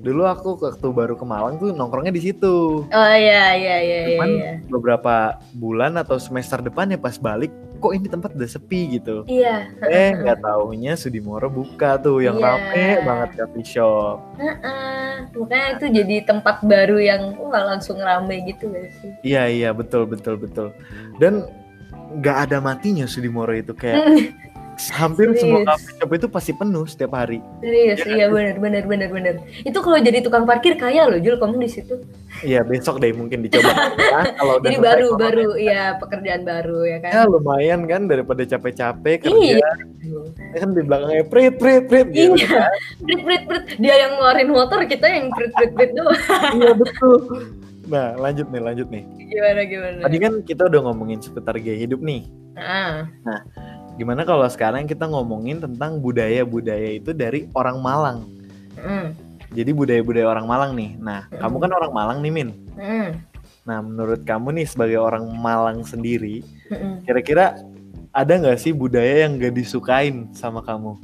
Dulu 0.00 0.24
aku 0.24 0.56
waktu 0.58 0.86
baru 0.90 1.14
ke 1.14 1.24
Malang 1.28 1.60
tuh 1.60 1.70
nongkrongnya 1.76 2.14
di 2.14 2.22
situ. 2.22 2.86
Oh 2.88 3.12
iya 3.14 3.52
iya 3.54 3.76
iya 3.78 3.98
iya 4.08 4.16
Cuman 4.16 4.28
iya. 4.30 4.52
beberapa 4.66 5.36
bulan 5.52 6.00
atau 6.00 6.16
semester 6.16 6.64
depan 6.64 6.88
ya 6.88 6.98
pas 6.98 7.20
balik 7.20 7.52
kok 7.78 7.94
ini 7.94 8.10
tempat 8.10 8.34
udah 8.34 8.50
sepi 8.50 8.98
gitu. 8.98 9.22
Iya 9.30 9.70
eh 9.86 10.10
nggak 10.18 10.42
taunya 10.42 10.98
Sudimoro 10.98 11.46
buka 11.46 11.94
tuh 12.02 12.18
yang 12.22 12.38
Iya. 12.38 12.46
rame 12.50 12.86
banget 13.06 13.28
coffee 13.38 13.66
shop. 13.66 14.16
Heeh, 14.38 15.30
makanya 15.38 15.68
itu 15.78 15.86
jadi 16.02 16.16
tempat 16.26 16.56
baru 16.66 16.98
yang 16.98 17.22
wah 17.38 17.74
langsung 17.74 17.98
rame 18.02 18.42
gitu 18.50 18.70
gak 18.70 18.90
sih? 18.98 19.10
Iya 19.22 19.42
iya 19.46 19.70
betul 19.70 20.10
betul 20.10 20.38
betul. 20.38 20.74
Dan 21.22 21.46
nggak 22.08 22.36
ada 22.48 22.56
matinya 22.58 23.04
Sudimoro 23.04 23.52
itu 23.52 23.72
kayak 23.72 24.32
hampir 24.94 25.34
semua 25.34 25.66
Serius. 25.66 25.68
cafe 25.74 25.88
shop 25.98 26.10
itu 26.14 26.26
pasti 26.30 26.52
penuh 26.54 26.86
setiap 26.86 27.18
hari. 27.18 27.42
Serius, 27.58 27.98
Iya 28.06 28.14
iya 28.14 28.26
benar 28.30 28.56
benar 28.62 28.84
benar 28.86 29.08
benar. 29.10 29.34
Itu 29.66 29.82
kalau 29.82 29.98
jadi 29.98 30.22
tukang 30.22 30.46
parkir 30.46 30.78
kaya 30.78 31.10
loh 31.10 31.18
Jul 31.18 31.34
kamu 31.34 31.58
di 31.58 31.66
situ. 31.66 31.98
Iya 32.46 32.62
besok 32.62 33.02
deh 33.02 33.10
mungkin 33.10 33.42
dicoba. 33.42 33.74
ya, 33.98 34.38
kalau 34.38 34.62
udah 34.62 34.70
Jadi 34.70 34.78
baru 34.78 35.08
baru 35.18 35.48
ya 35.58 35.98
pekerjaan 35.98 36.46
baru 36.46 36.78
ya 36.86 36.98
kan. 37.02 37.10
Ya 37.10 37.22
lumayan 37.26 37.80
kan 37.90 38.06
daripada 38.06 38.46
capek-capek 38.46 39.26
kerja 39.26 39.58
Iya. 39.58 39.70
kan 40.62 40.68
di 40.70 40.82
belakangnya 40.86 41.24
prit 41.26 41.54
prit 41.58 41.82
prit 41.90 42.06
gitu. 42.14 42.38
Iya. 42.38 42.70
Prit 43.02 43.20
prit 43.26 43.42
prit 43.50 43.64
dia 43.82 43.94
yang 43.98 44.14
ngeluarin 44.14 44.46
motor 44.46 44.78
kita 44.86 45.10
yang 45.10 45.26
prit 45.34 45.50
prit 45.58 45.74
prit 45.74 45.90
doang. 45.90 46.14
iya 46.54 46.70
betul. 46.70 47.18
Nah 47.88 48.14
lanjut 48.14 48.46
nih 48.48 48.62
lanjut 48.62 48.88
nih. 48.88 49.04
Gimana 49.18 49.60
gimana? 49.64 49.98
Tadi 50.04 50.16
kan 50.20 50.32
kita 50.44 50.62
udah 50.68 50.80
ngomongin 50.84 51.18
seputar 51.18 51.56
gaya 51.56 51.76
hidup 51.76 52.00
nih. 52.00 52.28
Ah, 52.54 53.08
Gimana 53.98 54.22
kalau 54.22 54.46
sekarang 54.46 54.86
kita 54.86 55.10
ngomongin 55.10 55.58
tentang 55.58 55.98
budaya-budaya 55.98 57.02
itu 57.02 57.10
dari 57.10 57.50
orang 57.50 57.82
Malang. 57.82 58.18
mm, 58.78 59.06
Jadi 59.48 59.70
budaya-budaya 59.72 60.28
orang 60.28 60.46
Malang 60.46 60.72
nih. 60.76 60.94
Nah, 61.00 61.26
Mm. 61.26 61.40
kamu 61.40 61.56
kan 61.58 61.70
orang 61.72 61.92
Malang 61.92 62.18
nih, 62.22 62.30
Min. 62.30 62.48
mm, 62.76 63.08
Nah, 63.64 63.78
menurut 63.82 64.22
kamu 64.22 64.54
nih 64.54 64.66
sebagai 64.68 64.96
orang 64.96 65.26
Malang 65.34 65.82
sendiri, 65.82 66.44
mm, 66.68 67.04
kira-kira 67.04 67.58
ada 68.12 68.32
nggak 68.34 68.56
sih 68.56 68.70
budaya 68.70 69.26
yang 69.26 69.34
gak 69.36 69.52
disukain 69.52 70.30
sama 70.30 70.62
kamu? 70.62 70.94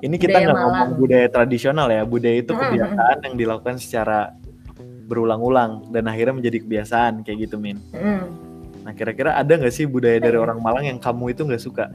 Ini 0.00 0.14
kita 0.14 0.36
nggak 0.36 0.58
ngomong 0.58 0.90
budaya 0.98 1.26
tradisional 1.26 1.86
ya, 1.86 2.02
budaya 2.02 2.36
itu 2.38 2.52
Mm, 2.52 2.60
kebiasaan 2.60 3.18
yang 3.24 3.34
dilakukan 3.38 3.76
secara 3.78 4.34
berulang-ulang 5.12 5.92
dan 5.92 6.08
akhirnya 6.08 6.32
menjadi 6.34 6.64
kebiasaan 6.64 7.20
kayak 7.20 7.44
gitu, 7.44 7.60
Min. 7.60 7.76
mm. 7.92 8.24
Nah, 8.82 8.92
kira-kira 8.92 9.36
ada 9.36 9.52
nggak 9.52 9.70
sih 9.70 9.84
budaya 9.84 10.16
dari 10.16 10.34
Iya. 10.34 10.42
orang 10.42 10.58
Malang 10.58 10.84
yang 10.84 10.98
kamu 10.98 11.30
itu 11.30 11.44
nggak 11.44 11.60
suka? 11.60 11.92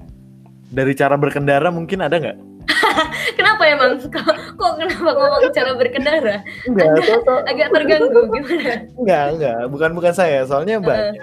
Dari 0.70 0.94
cara 0.94 1.18
berkendara 1.18 1.68
mungkin 1.68 2.00
ada 2.00 2.16
nggak? 2.16 2.38
Kenapa 3.38 3.64
emang? 3.66 3.98
Kok, 4.00 4.28
kok 4.54 4.72
kenapa 4.78 5.10
ngomong 5.10 5.52
cara 5.52 5.72
berkendara? 5.74 6.36
Enggak, 6.64 6.88
Agak- 6.90 7.06
so- 7.08 7.24
so- 7.24 7.44
Agak 7.44 7.68
terganggu 7.72 8.20
gimana? 8.30 8.74
enggak, 8.94 9.26
enggak, 9.34 9.60
bukan 9.68 9.90
bukan 9.94 10.14
saya. 10.14 10.44
Soalnya 10.44 10.78
banyak 10.78 11.16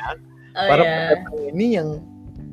Oh 0.54 0.66
para 0.66 0.82
ya. 0.82 0.92
pendatang 1.10 1.36
ini 1.50 1.66
yang 1.74 1.88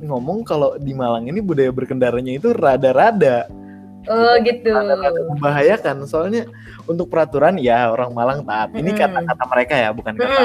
ngomong 0.02 0.42
kalau 0.42 0.74
di 0.76 0.92
Malang 0.92 1.24
ini 1.24 1.38
budaya 1.38 1.70
berkendaranya 1.70 2.32
itu 2.34 2.50
rada-rada 2.50 3.46
Oh 4.08 4.34
gitu. 4.42 4.70
rada-rada 4.70 5.20
membahayakan. 5.30 6.02
Soalnya 6.04 6.50
untuk 6.84 7.06
peraturan 7.06 7.54
ya 7.56 7.86
orang 7.88 8.10
Malang 8.10 8.40
taat. 8.42 8.74
Ini 8.74 8.90
kata-kata 8.92 9.44
mereka 9.46 9.74
ya, 9.78 9.88
bukan 9.90 10.14
kata. 10.16 10.42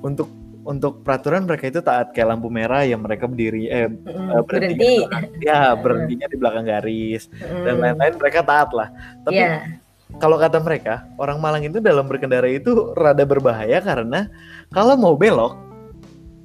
Untuk 0.00 0.28
untuk 0.66 1.06
peraturan 1.06 1.46
mereka 1.46 1.70
itu 1.70 1.78
taat 1.78 2.10
kayak 2.10 2.34
lampu 2.34 2.50
merah 2.50 2.82
ya 2.82 2.98
mereka 2.98 3.30
berdiri 3.30 3.70
eh 3.70 3.86
eh, 3.86 4.42
berhenti 4.42 5.06
ya 5.38 5.78
berhentinya 5.78 6.26
di 6.26 6.34
belakang 6.34 6.66
garis 6.66 7.30
dan 7.38 7.78
Hmm. 7.78 7.82
lain-lain 7.86 8.14
mereka 8.18 8.42
taat 8.42 8.74
lah. 8.74 8.90
Tapi 9.22 9.38
Iya. 9.38 9.78
kalau 10.18 10.42
kata 10.42 10.58
mereka 10.58 11.06
orang 11.22 11.38
Malang 11.38 11.62
itu 11.62 11.78
dalam 11.78 12.10
berkendara 12.10 12.50
itu 12.50 12.90
rada 12.98 13.22
berbahaya 13.22 13.78
karena 13.78 14.26
kalau 14.74 14.98
mau 14.98 15.14
belok 15.14 15.54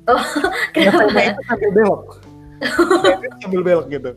Kenapa? 0.78 1.02
ngetemnya 1.02 1.34
itu 1.58 1.68
belok. 1.74 2.21
Sambil 3.42 3.62
belok 3.66 3.88
gitu. 3.90 4.12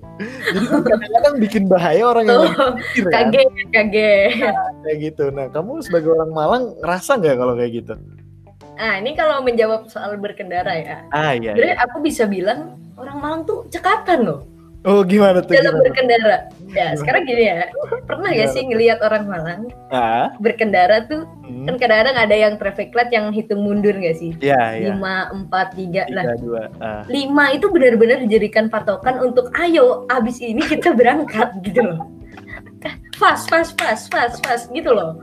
Jadi 0.53 0.67
kan 0.69 0.81
kadang-kadang 0.85 1.35
bikin 1.41 1.65
bahaya 1.65 2.03
orang 2.05 2.25
yang 2.29 2.37
Tuh, 2.37 2.45
lagi 2.45 2.61
nyetir 2.77 3.05
kan. 3.05 3.13
kaget, 3.13 3.49
kaget. 3.73 4.31
kayak 4.85 4.99
gitu. 5.01 5.25
Nah, 5.33 5.47
kamu 5.49 5.73
sebagai 5.81 6.11
orang 6.13 6.31
Malang 6.33 6.65
ngerasa 6.85 7.11
nggak 7.21 7.37
kalau 7.41 7.55
kayak 7.57 7.73
gitu? 7.73 7.95
Nah, 8.75 8.95
ini 9.01 9.11
kalau 9.17 9.41
menjawab 9.41 9.89
soal 9.89 10.19
berkendara 10.21 10.73
ya. 10.77 10.99
Ah 11.15 11.33
iya. 11.33 11.57
Sebenarnya 11.57 11.77
iya. 11.79 11.87
aku 11.89 11.97
bisa 12.05 12.29
bilang 12.29 12.77
orang 13.01 13.17
Malang 13.19 13.43
tuh 13.49 13.65
cekatan 13.73 14.29
loh 14.29 14.54
Oh 14.85 15.01
gimana 15.01 15.41
tuh? 15.41 15.49
dalam 15.51 15.73
Gimana? 15.73 15.83
berkendara. 15.83 16.37
Ya, 16.69 16.93
Gimana? 16.93 16.99
sekarang 17.01 17.23
gini 17.25 17.43
ya. 17.47 17.59
Pernah 18.05 18.29
gak 18.29 18.37
Gimana 18.37 18.53
sih 18.53 18.61
tuh? 18.61 18.69
ngelihat 18.69 18.99
orang 19.01 19.23
Malang 19.25 19.63
Ah, 19.89 20.29
berkendara 20.37 20.97
tuh 21.05 21.25
hmm. 21.41 21.65
kan 21.65 21.75
kadang-kadang 21.79 22.17
ada 22.19 22.37
yang 22.37 22.55
traffic 22.57 22.93
light 22.93 23.09
yang 23.09 23.33
hitung 23.33 23.65
mundur 23.65 23.95
gak 23.95 24.13
sih? 24.15 24.37
Iya 24.39 24.61
iya. 24.77 24.87
Lima, 24.93 25.33
empat, 25.33 25.73
tiga. 25.73 26.05
Tiga 26.05 26.37
dua. 26.37 26.63
Ah. 26.79 27.01
lima 27.07 27.45
itu 27.51 27.67
benar-benar 27.67 28.21
dijadikan 28.21 28.69
patokan 28.69 29.21
untuk 29.21 29.49
ayo 29.57 30.05
abis 30.07 30.39
ini 30.39 30.61
kita 30.61 30.93
berangkat 30.93 31.49
gitu 31.67 31.81
loh 31.81 31.99
fast 33.17 33.49
fast 33.49 33.73
fast 33.75 34.13
fast 34.13 34.37
fast 34.43 34.69
gitu 34.69 34.93
loh 34.93 35.17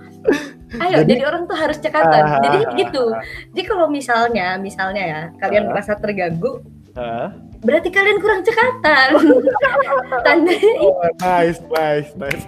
ayo 0.79 1.03
Jadi- 1.03 1.13
jadi, 1.13 1.23
orang 1.23 1.45
tuh 1.45 1.53
harus 1.53 1.77
cekatan 1.77 2.23
Ah, 2.23 2.39
jadi 2.41 2.57
ah, 2.63 2.73
gitu 2.73 3.03
jadi 3.53 3.61
kalau 3.67 3.85
misalnya 3.85 4.57
misalnya 4.57 5.03
ya 5.03 5.21
kalian 5.37 5.67
Ah. 5.67 5.69
merasa 5.69 5.93
terganggu 5.93 6.63
Ah. 6.93 7.31
berarti 7.61 7.87
kalian 7.87 8.17
kurang 8.17 8.41
cekatan 8.41 9.07
tandanya 10.25 10.71
Oh, 10.81 10.97
nice, 11.19 11.61
nice, 11.69 12.09
nice. 12.15 12.43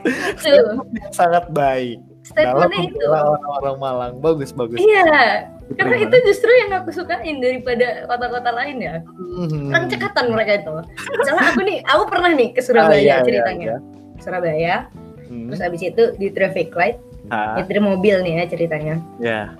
sangat 1.12 1.48
baik. 1.50 2.02
Statementnya 2.24 2.88
itu 2.88 3.04
orang-orang 3.04 3.76
Malang. 3.78 4.14
Bagus, 4.18 4.50
bagus. 4.52 4.80
iya 4.80 5.48
karena 5.74 5.96
itu 6.02 6.16
justru 6.24 6.52
yang 6.54 6.76
aku 6.76 6.92
sukain 6.92 7.40
daripada 7.40 8.04
kota-kota 8.06 8.52
lain 8.54 8.78
ya 8.80 8.96
Mhm. 9.34 9.72
kurang 9.72 9.86
cekatan 9.88 10.26
mereka 10.30 10.52
itu 10.60 10.74
misalnya 11.14 11.44
aku 11.50 11.60
nih 11.64 11.78
aku 11.84 12.04
pernah 12.06 12.32
nih 12.32 12.50
ke 12.52 12.60
Ah, 12.60 12.66
Surabaya 12.66 13.00
iya, 13.00 13.16
iya, 13.16 13.18
ceritanya 13.24 13.66
iya. 13.66 13.78
Surabaya 14.20 14.76
Hmm. 15.24 15.48
terus 15.50 15.62
abis 15.62 15.82
itu 15.84 16.04
di 16.16 16.28
traffic 16.30 16.70
light 16.76 17.00
Ah, 17.26 17.56
nyetir 17.58 17.80
mobil 17.80 18.20
nih 18.22 18.34
ya 18.38 18.46
ceritanya 18.46 18.96
ya. 19.18 19.56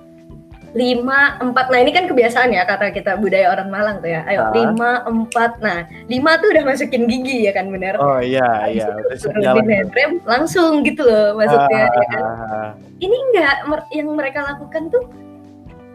Lima 0.74 1.38
empat 1.38 1.70
nah 1.70 1.78
ini 1.78 1.90
kan 1.90 2.04
kebiasaan 2.04 2.50
ya 2.50 2.62
kata 2.62 2.90
kita 2.90 3.14
budaya 3.14 3.46
orang 3.48 3.70
Malang 3.70 3.96
tuh 3.98 4.10
ya 4.10 4.26
ayo 4.26 4.42
Ah. 4.42 4.50
lima 4.50 4.90
empat 5.04 5.58
nah 5.58 5.78
lima 6.04 6.34
tuh 6.36 6.50
udah 6.50 6.64
masukin 6.66 7.06
gigi 7.06 7.46
ya 7.46 7.54
kan 7.54 7.70
bener 7.70 7.94
Oh 7.96 8.18
iya, 8.18 8.66
iya. 8.66 8.90
itu 8.90 8.98
Udah 9.00 9.14
siap 9.14 9.30
turunin 9.32 9.46
jalan. 9.46 9.66
handrem 9.70 10.12
langsung 10.24 10.72
gitu 10.82 11.02
loh 11.02 11.38
maksudnya 11.38 11.86
ya 11.86 12.06
kan 12.10 12.20
Ah, 12.20 12.68
ini 12.98 13.14
enggak 13.30 13.54
yang 13.88 14.08
mereka 14.12 14.42
lakukan 14.44 14.90
tuh 14.90 15.06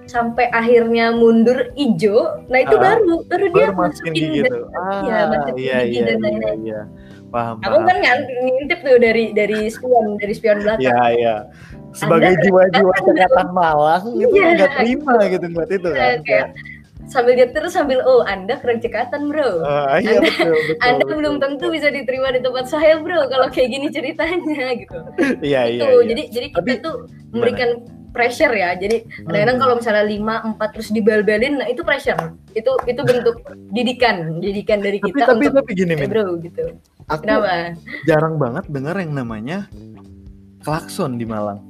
sampai 0.05 0.49
akhirnya 0.49 1.11
mundur 1.11 1.69
ijo 1.75 2.39
nah 2.47 2.59
itu 2.59 2.73
Ah. 2.73 2.81
baru 2.97 3.13
baru 3.27 3.45
dia 3.45 3.67
baru 3.67 3.73
masukin 3.75 3.83
masukin 3.83 4.13
gigi 4.15 4.39
dan- 4.41 4.49
tuh. 4.49 4.63
Ah, 4.71 5.01
iya, 5.03 5.17
masukin 5.27 5.55
iya, 5.59 5.77
gigi 5.83 5.91
iya, 5.91 6.01
dan 6.01 6.09
iya, 6.09 6.23
lain-lain. 6.23 6.59
iya. 6.63 6.81
Paham, 7.29 7.61
aku 7.61 7.77
paham. 7.77 7.85
kan 7.85 7.97
ngintip 8.25 8.79
tuh 8.81 8.97
dari 8.97 9.23
dari 9.31 9.69
spion 9.69 10.17
dari 10.17 10.33
spion 10.33 10.65
belakang 10.65 10.81
Iya, 10.81 10.99
iya. 11.13 11.35
Sebagai 11.91 12.33
jiwa-jiwa 12.39 12.93
cekatan 12.97 13.47
Malang 13.49 14.03
itu 14.13 14.29
Iya. 14.31 14.47
nggak 14.55 14.71
terima 14.77 15.13
gitu 15.25 15.45
ngeliat 15.45 15.71
itu 15.71 15.89
kan. 15.89 16.17
Kayak- 16.21 16.51
sambil 17.09 17.33
dia 17.33 17.49
terus 17.49 17.73
sambil 17.73 18.05
oh 18.05 18.21
anda 18.21 18.53
kurang 18.55 18.77
cekatan 18.77 19.27
bro 19.27 19.65
Ah, 19.65 19.97
iya 19.97 20.21
Anda- 20.21 20.29
betul, 20.29 20.53
betul. 20.53 20.75
Anda 20.85 21.01
betul. 21.01 21.15
belum 21.17 21.35
tentu 21.39 21.65
bisa 21.69 21.87
diterima 21.89 22.29
di 22.29 22.39
tempat 22.39 22.65
saya, 22.65 22.93
bro. 22.97 23.25
Kalau 23.25 23.49
kayak 23.49 23.65
gini 23.67 23.87
ceritanya, 23.89 24.37
gitu. 24.85 24.97
Iya, 25.41 25.61
itu. 25.67 25.81
iya, 25.81 25.89
iya. 25.89 26.03
Jadi, 26.05 26.23
jadi 26.29 26.47
kita 26.49 26.59
Tapi 26.59 26.71
tuh 26.79 26.95
memberikan 27.29 27.69
pressure 28.09 28.49
ya 28.51 28.73
jadi 28.73 29.05
kadang-kadang 29.21 29.53
Hmm. 29.53 29.63
kalau 29.63 29.75
misalnya 29.77 30.01
lima 30.03 30.35
empat 30.43 30.69
terus 30.73 30.89
dibel-belin 30.89 31.61
nah 31.61 31.69
itu 31.69 31.85
pressure 31.85 32.17
itu 32.51 32.71
itu 32.83 33.01
bentuk 33.05 33.37
didikan 33.69 34.41
didikan 34.41 34.81
dari 34.81 34.97
Tapi 34.97 35.13
kita 35.13 35.23
tapi 35.29 35.45
untuk 35.45 35.61
tapi 35.61 35.71
gini 35.77 35.93
eh, 35.93 36.09
bro 36.09 36.25
gitu 36.41 36.73
aku 37.05 37.21
kenapa 37.21 37.77
jarang 38.03 38.35
banget 38.35 38.65
dengar 38.65 38.97
yang 38.97 39.13
namanya 39.13 39.69
klakson 40.59 41.15
di 41.15 41.23
Malang. 41.23 41.61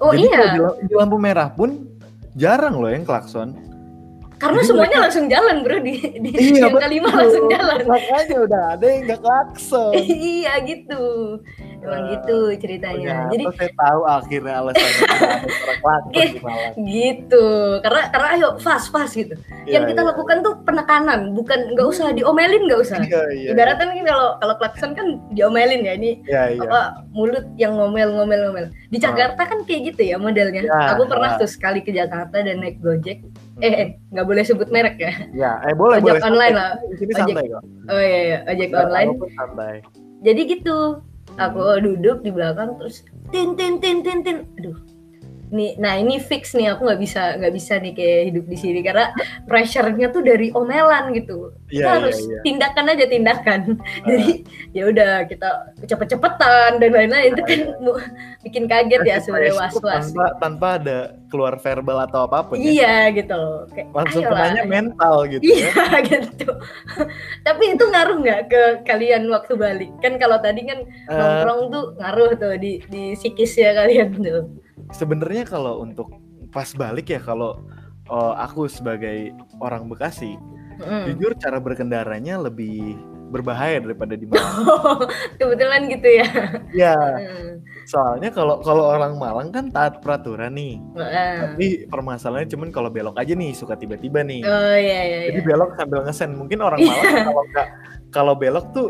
Oh 0.00 0.12
Jadi 0.12 0.28
iya 0.28 0.70
di 0.82 0.94
lampu 0.94 1.16
merah 1.16 1.52
pun 1.52 1.86
jarang 2.36 2.80
loh 2.80 2.90
yang 2.92 3.04
klakson. 3.04 3.56
Karena 4.36 4.58
jadi 4.58 4.68
semuanya 4.68 4.88
mereka- 4.90 5.04
langsung 5.04 5.26
jalan 5.26 5.56
bro 5.60 5.78
di, 5.78 5.94
di 6.18 6.30
Iya, 6.30 6.60
yang 6.62 6.76
kelima 6.76 7.08
langsung 7.10 7.44
jalan 7.46 7.78
Makanya 7.90 8.36
udah 8.38 8.62
ada 8.72 8.86
yang 8.86 9.02
nggak 9.04 9.20
klakson. 9.20 9.92
iya 10.36 10.52
gitu 10.60 11.02
emang 11.76 12.02
Wah, 12.02 12.10
gitu 12.10 12.36
ceritanya 12.58 13.30
jadi 13.30 13.44
saya 13.52 13.70
tahu 13.70 14.00
akhirnya 14.02 14.54
alasannya 14.58 15.06
Malang. 15.86 16.72
gitu 16.82 17.46
karena 17.78 18.02
karena 18.10 18.28
ayo 18.34 18.48
fast 18.58 18.90
fast 18.90 19.14
gitu 19.14 19.38
yang 19.64 19.84
Iya, 19.84 19.90
kita 19.90 20.02
iya. 20.02 20.08
lakukan 20.10 20.36
tuh 20.40 20.54
penekanan 20.62 21.30
bukan 21.32 21.58
nggak 21.72 21.86
usah 21.86 22.10
diomelin 22.10 22.66
nggak 22.66 22.80
usah 22.80 22.98
Iya, 22.98 23.22
iya. 23.30 23.48
ibaratnya 23.52 23.86
kan 23.86 24.02
kalau 24.02 24.28
kalau 24.36 24.54
klakson 24.56 24.90
kan 24.92 25.06
diomelin 25.30 25.80
ya 25.80 25.94
ini 25.94 26.10
Iya, 26.24 26.42
iya. 26.52 26.60
apa 26.60 26.80
mulut 27.12 27.46
yang 27.54 27.76
ngomel-ngomel-ngomel 27.76 28.66
di 28.88 28.98
Jakarta 28.98 29.42
kan 29.42 29.62
kayak 29.62 29.94
gitu 29.94 30.02
ya 30.06 30.16
modelnya 30.16 30.66
Ya, 30.66 30.90
aku 30.90 31.06
pernah 31.06 31.36
ya. 31.36 31.38
tuh 31.38 31.46
sekali 31.46 31.80
ke 31.80 31.90
Jakarta 31.90 32.40
dan 32.40 32.58
naik 32.58 32.80
Gojek 32.80 33.22
eh 33.58 33.72
eh, 33.74 33.88
nggak 34.10 34.26
boleh 34.26 34.42
sebut 34.42 34.68
merek 34.68 34.96
ya 34.96 35.12
Ya, 35.32 35.52
eh 35.62 35.72
boleh 35.72 35.96
Ojek 35.98 36.12
boleh. 36.12 36.22
online 36.22 36.54
lah. 36.54 36.70
Sini 36.92 37.08
Ojek 37.08 37.16
santai 37.16 37.44
kok. 37.46 37.62
oh 37.86 38.00
iya, 38.02 38.18
iya 38.22 38.38
ojek 38.46 38.68
Ya, 38.68 38.78
online 38.78 39.10
santai. 39.32 39.74
jadi 40.20 40.40
gitu 40.46 40.76
aku 41.34 41.60
duduk 41.78 42.20
di 42.20 42.30
belakang 42.30 42.76
terus 42.76 43.00
tin 43.28 43.52
tin 43.54 43.76
tin 43.76 44.00
tin 44.00 44.20
tin 44.20 44.36
aduh 44.56 44.76
nih 45.48 45.76
nah 45.76 45.94
ini 45.94 46.18
fix 46.18 46.52
nih 46.52 46.72
aku 46.72 46.84
nggak 46.84 46.98
bisa 46.98 47.36
nggak 47.36 47.50
bisa 47.50 47.78
nih 47.78 47.92
kayak 47.92 48.20
hidup 48.28 48.44
di 48.44 48.56
sini 48.56 48.80
karena 48.80 49.14
pressure-nya 49.44 50.08
tuh 50.08 50.20
dari 50.20 50.50
omelan 50.50 51.12
gitu 51.12 51.54
kita 51.66 51.72
Iya, 51.72 51.82
iya, 51.82 51.90
harus 51.98 52.16
iya. 52.20 52.40
tindakan 52.42 52.86
aja 52.88 53.04
tindakan 53.06 53.60
jadi 54.08 54.28
ya 54.70 54.82
udah 54.86 55.12
kita 55.24 55.48
cepet-cepetan 55.82 56.70
dan 56.78 56.90
lain-lain 56.90 57.30
itu 57.30 57.42
kan 57.42 57.60
mu- 57.78 57.98
bikin 58.44 58.64
kaget 58.64 59.02
ya 59.02 59.16
sebenarnya 59.18 59.54
was-was 59.56 60.10
Tanpa, 60.10 60.26
tanpa 60.38 60.68
ada 60.78 60.98
keluar 61.26 61.54
verbal 61.56 61.98
atau 62.00 62.24
apa 62.24 62.42
pun 62.44 62.54
ya. 62.56 62.62
iya 62.62 62.94
gitu 63.10 63.34
loh 63.34 63.66
kayak 63.68 63.90
Langsung 63.90 64.22
ayolah. 64.22 64.38
kenanya 64.54 64.64
mental 64.64 65.14
gitu 65.26 65.42
ya. 65.42 65.50
Iya 65.74 65.84
gitu. 66.08 66.48
Tapi 67.42 67.64
itu 67.74 67.84
ngaruh 67.84 68.16
nggak 68.20 68.40
ke 68.46 68.62
kalian 68.84 69.26
waktu 69.26 69.52
balik? 69.54 69.90
Kan 69.98 70.16
kalau 70.16 70.38
tadi 70.38 70.62
kan 70.62 70.78
Eh, 70.86 71.10
nongkrong 71.10 71.60
tuh 71.68 71.84
ngaruh 71.98 72.30
tuh 72.36 72.54
di 72.56 72.78
di 72.86 73.14
psikisnya 73.14 73.74
kalian 73.74 74.14
tuh. 74.16 74.42
Sebenarnya 74.92 75.46
kalau 75.46 75.82
untuk 75.82 76.10
pas 76.50 76.68
balik 76.74 77.10
ya 77.10 77.20
kalau 77.20 77.62
oh, 78.06 78.32
aku 78.38 78.70
sebagai 78.70 79.34
orang 79.58 79.90
Bekasi, 79.90 80.38
Mm. 80.76 81.08
jujur 81.08 81.32
cara 81.40 81.56
berkendaranya 81.56 82.36
lebih 82.36 83.00
berbahaya 83.32 83.80
daripada 83.80 84.12
di 84.12 84.28
Malang. 84.28 85.08
Kebetulan 85.40 85.88
gitu 85.88 86.04
ya. 86.20 86.28
ya, 86.76 86.96
Mm. 87.16 87.64
soalnya 87.88 88.28
kalau 88.28 88.60
kalau 88.60 88.92
orang 88.92 89.16
Malang 89.16 89.48
kan 89.56 89.72
taat 89.72 90.04
peraturan 90.04 90.52
nih. 90.52 90.76
Heeh. 91.00 91.32
Tapi 91.40 91.66
permasalahannya 91.88 92.52
cuman 92.52 92.68
kalau 92.76 92.92
belok 92.92 93.16
aja 93.16 93.32
nih 93.32 93.56
suka 93.56 93.72
tiba-tiba 93.74 94.20
nih. 94.20 94.44
Oh 94.44 94.76
iya 94.76 95.00
iya. 95.08 95.18
Jadi 95.32 95.40
iya. 95.42 95.48
belok 95.48 95.70
sambil 95.80 96.04
ngesen. 96.04 96.30
Mungkin 96.36 96.58
orang 96.60 96.78
Malang 96.84 97.24
kalau 97.24 97.42
nggak 97.48 97.68
kalau 98.12 98.34
belok 98.36 98.66
tuh 98.76 98.88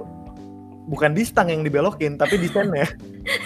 bukan 0.87 1.12
di 1.12 1.27
stang 1.27 1.51
yang 1.51 1.62
dibelokin, 1.66 2.14
tapi 2.16 2.38
di 2.38 2.49
sennya. 2.51 2.87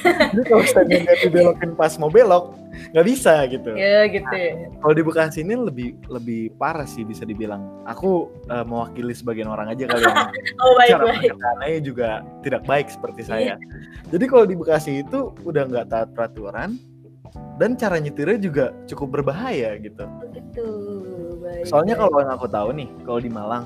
Jadi 0.04 0.42
kalau 0.44 0.64
stangnya 0.68 1.08
nggak 1.08 1.18
dibelokin 1.24 1.72
pas 1.72 1.96
mau 1.96 2.12
belok, 2.12 2.52
nggak 2.92 3.06
bisa 3.08 3.48
gitu. 3.48 3.72
Ya 3.74 4.04
gitu. 4.08 4.28
ya. 4.28 4.68
Kalau 4.80 4.94
di 4.94 5.02
Bekasi 5.02 5.40
ini 5.40 5.56
lebih 5.56 5.96
lebih 6.12 6.52
parah 6.60 6.84
sih 6.84 7.02
bisa 7.02 7.24
dibilang. 7.24 7.64
Aku 7.88 8.28
eh, 8.48 8.64
mewakili 8.64 9.16
sebagian 9.16 9.48
orang 9.48 9.72
aja 9.72 9.88
kali 9.88 10.04
ya. 10.04 10.14
Oh 10.62 10.72
baik 10.76 10.92
Cara 11.40 11.66
juga 11.80 12.10
tidak 12.44 12.62
baik 12.68 12.86
seperti 12.92 13.22
saya. 13.24 13.40
Iya. 13.40 13.56
Jadi 14.12 14.24
kalau 14.28 14.44
di 14.44 14.54
Bekasi 14.54 15.00
itu 15.00 15.32
udah 15.44 15.64
nggak 15.64 15.86
taat 15.88 16.08
peraturan 16.12 16.76
dan 17.56 17.76
cara 17.76 18.00
nyetirnya 18.00 18.38
juga 18.40 18.64
cukup 18.88 19.20
berbahaya 19.20 19.76
gitu. 19.80 20.04
Gitu. 20.32 20.68
Baik. 21.40 21.64
Soalnya 21.68 21.96
kalau 21.96 22.20
yang 22.20 22.32
aku 22.32 22.48
tahu 22.48 22.68
nih, 22.76 22.88
kalau 23.04 23.20
di 23.20 23.30
Malang, 23.32 23.64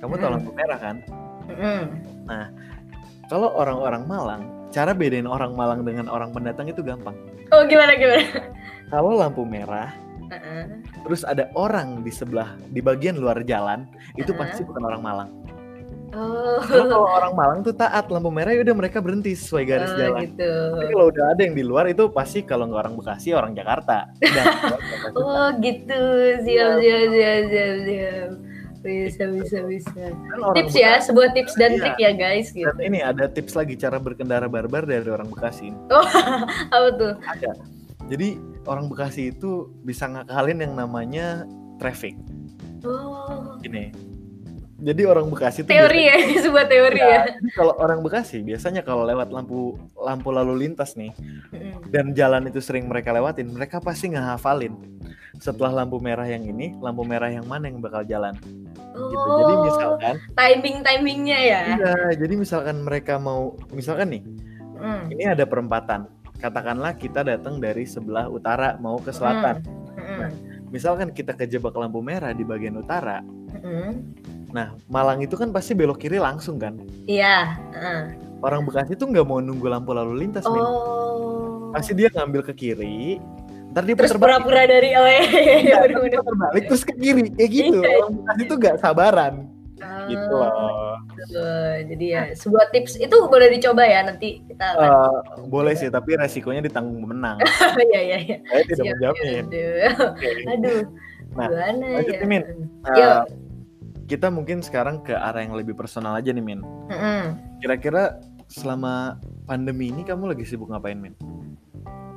kamu 0.00 0.14
tahu 0.16 0.28
Hmm. 0.28 0.34
lampu 0.40 0.50
merah 0.56 0.80
kan? 0.80 0.96
Mm. 1.50 1.84
Kalau 3.30 3.54
orang-orang 3.54 4.04
Malang, 4.04 4.42
cara 4.68 4.90
bedain 4.90 5.24
orang 5.24 5.54
Malang 5.54 5.86
dengan 5.86 6.10
orang 6.10 6.34
pendatang 6.34 6.66
itu 6.66 6.82
gampang. 6.82 7.14
Oh 7.54 7.62
gimana 7.62 7.94
gimana? 7.94 8.26
Kalau 8.90 9.14
lampu 9.14 9.46
merah, 9.46 9.94
Heeh. 10.26 10.82
terus 11.06 11.22
ada 11.22 11.46
orang 11.54 12.02
di 12.02 12.10
sebelah 12.10 12.58
di 12.68 12.82
bagian 12.82 13.14
luar 13.14 13.38
jalan, 13.46 13.86
itu 14.18 14.34
Heeh. 14.34 14.38
pasti 14.38 14.66
bukan 14.66 14.82
orang 14.82 15.02
Malang. 15.02 15.30
Oh. 16.10 16.58
Karena 16.66 16.90
kalau 16.90 17.06
orang 17.06 17.32
Malang 17.38 17.58
tuh 17.62 17.70
taat 17.70 18.10
lampu 18.10 18.34
merah 18.34 18.50
ya 18.50 18.66
udah 18.66 18.74
mereka 18.74 18.98
berhenti 18.98 19.30
sesuai 19.30 19.62
garis 19.62 19.94
Oh, 19.94 19.98
jalan. 19.98 20.20
gitu. 20.26 20.50
Tapi 20.74 20.90
kalau 20.90 21.06
udah 21.06 21.24
ada 21.30 21.40
yang 21.46 21.54
di 21.54 21.62
luar 21.62 21.86
itu 21.86 22.10
pasti 22.10 22.42
kalau 22.42 22.66
nggak 22.66 22.82
orang 22.82 22.94
Bekasi 22.98 23.30
orang 23.30 23.54
Jakarta. 23.54 24.10
Udah, 24.18 24.44
Oh 25.14 25.46
gitu. 25.62 26.02
Siap 26.42 26.82
siap 26.82 27.04
siap 27.14 27.42
siap 27.46 27.76
siap. 27.86 28.30
Bisa 28.80 29.28
bisa 29.28 29.58
bisa. 29.62 29.92
Kan 30.08 30.40
tips 30.56 30.72
ya, 30.72 30.96
Bekasi- 30.96 31.12
sebuah 31.12 31.28
tips 31.36 31.52
dan 31.54 31.70
Iya. 31.72 31.80
trik 31.80 31.96
ya 32.00 32.12
guys 32.12 32.48
gitu. 32.48 32.64
Dan 32.66 32.80
ini 32.80 32.98
ada 33.00 33.28
tips 33.28 33.52
lagi 33.52 33.76
cara 33.76 34.00
berkendara 34.00 34.48
barbar 34.48 34.84
dari 34.84 35.04
orang 35.04 35.28
Bekasi. 35.28 35.68
Apa 36.74 36.88
tuh? 36.96 37.12
Ada. 37.22 37.52
Jadi 38.08 38.40
orang 38.64 38.88
Bekasi 38.88 39.30
itu 39.30 39.68
bisa 39.84 40.08
ngakalin 40.08 40.64
yang 40.64 40.74
namanya 40.74 41.44
traffic. 41.76 42.16
Oh, 42.80 43.60
Gini. 43.60 43.92
Jadi 44.80 45.02
orang 45.04 45.28
Bekasi 45.28 45.60
itu 45.60 45.68
teori 45.68 46.08
ya, 46.08 46.16
sebuah 46.44 46.66
teori 46.66 47.00
ya. 47.00 47.20
Jadi 47.28 47.52
kalau 47.52 47.76
orang 47.76 48.00
Bekasi 48.00 48.40
biasanya 48.40 48.80
kalau 48.80 49.04
lewat 49.04 49.28
lampu 49.28 49.76
lampu 49.94 50.28
lalu 50.32 50.66
lintas 50.66 50.96
nih 50.96 51.12
Mm. 51.50 51.90
dan 51.90 52.14
jalan 52.14 52.46
itu 52.46 52.58
sering 52.58 52.86
mereka 52.86 53.10
lewatin, 53.10 53.50
mereka 53.50 53.76
pasti 53.78 54.08
ngehafalin. 54.08 54.72
Setelah 55.36 55.82
lampu 55.82 55.98
merah 55.98 56.24
yang 56.24 56.40
ini, 56.42 56.72
lampu 56.78 57.02
merah 57.02 57.26
yang 57.26 57.44
mana 57.44 57.66
yang 57.66 57.78
bakal 57.78 58.00
jalan. 58.02 58.32
Gitu. 58.90 59.28
Jadi 59.34 59.52
Oh, 59.52 59.60
misalkan 59.62 60.14
timing 60.32 60.76
timingnya 60.80 61.38
ya. 61.38 61.60
iya, 61.74 61.94
jadi 62.14 62.34
misalkan 62.34 62.80
mereka 62.80 63.18
mau 63.18 63.52
misalkan 63.70 64.10
nih, 64.10 64.22
Mm. 64.78 65.02
ini 65.10 65.24
ada 65.26 65.44
perempatan. 65.44 66.08
Katakanlah 66.38 66.94
kita 66.94 67.20
datang 67.20 67.58
dari 67.58 67.84
sebelah 67.84 68.24
utara 68.26 68.78
mau 68.78 68.96
ke 68.96 69.10
selatan. 69.10 69.60
Mm. 69.92 70.30
Misalkan 70.70 71.10
kita 71.10 71.34
kejebak 71.34 71.74
lampu 71.74 72.00
merah 72.00 72.30
di 72.30 72.40
bagian 72.42 72.78
utara. 72.78 73.20
Mm. 73.52 73.92
Nah, 74.50 74.74
Malang 74.86 75.22
itu 75.22 75.34
kan 75.34 75.50
pasti 75.50 75.72
belok 75.72 75.98
kiri 75.98 76.18
langsung 76.18 76.58
kan. 76.58 76.78
Iya. 77.04 77.54
mm. 77.70 78.02
Orang 78.40 78.64
Bekasi 78.64 78.96
tuh 78.96 79.06
nggak 79.06 79.22
mau 79.22 79.38
nunggu 79.38 79.68
lampu 79.68 79.92
lalu 79.92 80.16
lintas. 80.18 80.42
Oh. 80.44 81.68
Pasti 81.70 81.92
dia 81.92 82.08
ngambil 82.08 82.40
ke 82.42 82.52
kiri, 82.52 83.20
ntar 83.70 83.84
dia 83.84 83.94
Terus 83.94 84.16
pura-pura 84.16 84.64
dari 84.64 84.90
oh 84.92 85.04
iya, 85.04 85.22
iya, 85.22 85.22
Iya, 85.22 85.56
iya, 85.60 85.74
ntar 85.76 85.86
dia 85.86 85.98
bener-bener. 86.00 86.18
puter 86.18 86.34
balik 86.34 86.64
terus 86.66 86.82
ke 86.82 86.94
kiri 86.94 87.22
kayak 87.30 87.50
gitu. 87.50 87.78
Orang 87.78 88.12
Bekasi 88.18 88.42
tuh 88.44 88.56
nggak 88.58 88.76
sabaran 88.78 89.34
gitu 90.08 90.34
Ah, 90.36 90.50
loh. 90.50 90.96
gitu. 91.14 91.46
Jadi 91.88 92.06
ya 92.10 92.22
sebuah 92.34 92.68
tips 92.68 92.96
itu 92.96 93.16
boleh 93.24 93.48
dicoba 93.48 93.80
ya 93.80 94.02
nanti 94.02 94.42
kita 94.44 94.64
akan. 94.72 94.88
Eh, 94.88 95.18
boleh 95.46 95.72
sih, 95.72 95.88
tapi 95.88 96.16
resikonya 96.16 96.60
ditanggung 96.60 97.00
pemenang. 97.00 97.38
Iya 97.88 98.00
iya 98.02 98.16
iya. 98.18 98.36
Saya 98.44 98.62
tidak 98.66 98.84
menjamin. 98.90 99.44
Aduh. 99.46 99.88
Oke. 100.10 100.28
Aduh. 100.48 100.80
Nah, 101.30 101.46
Gimana 101.46 101.86
lanjut 101.96 102.12
ya? 102.12 102.20
nih, 102.20 102.28
Min. 102.28 102.42
Yuk. 102.90 103.18
Kita 104.10 104.26
mungkin 104.26 104.58
sekarang 104.58 105.06
ke 105.06 105.14
arah 105.14 105.38
yang 105.38 105.54
lebih 105.54 105.78
personal 105.78 106.18
aja 106.18 106.34
nih, 106.34 106.42
Min. 106.42 106.60
Mm-mm. 106.90 107.38
Kira-kira 107.62 108.18
selama 108.50 109.14
pandemi 109.46 109.94
ini 109.94 110.02
kamu 110.02 110.34
lagi 110.34 110.42
sibuk 110.42 110.66
ngapain, 110.66 110.98
Min? 110.98 111.14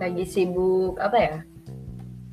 lagi 0.02 0.26
sibuk 0.26 0.98
apa 1.00 1.16
ya? 1.16 1.36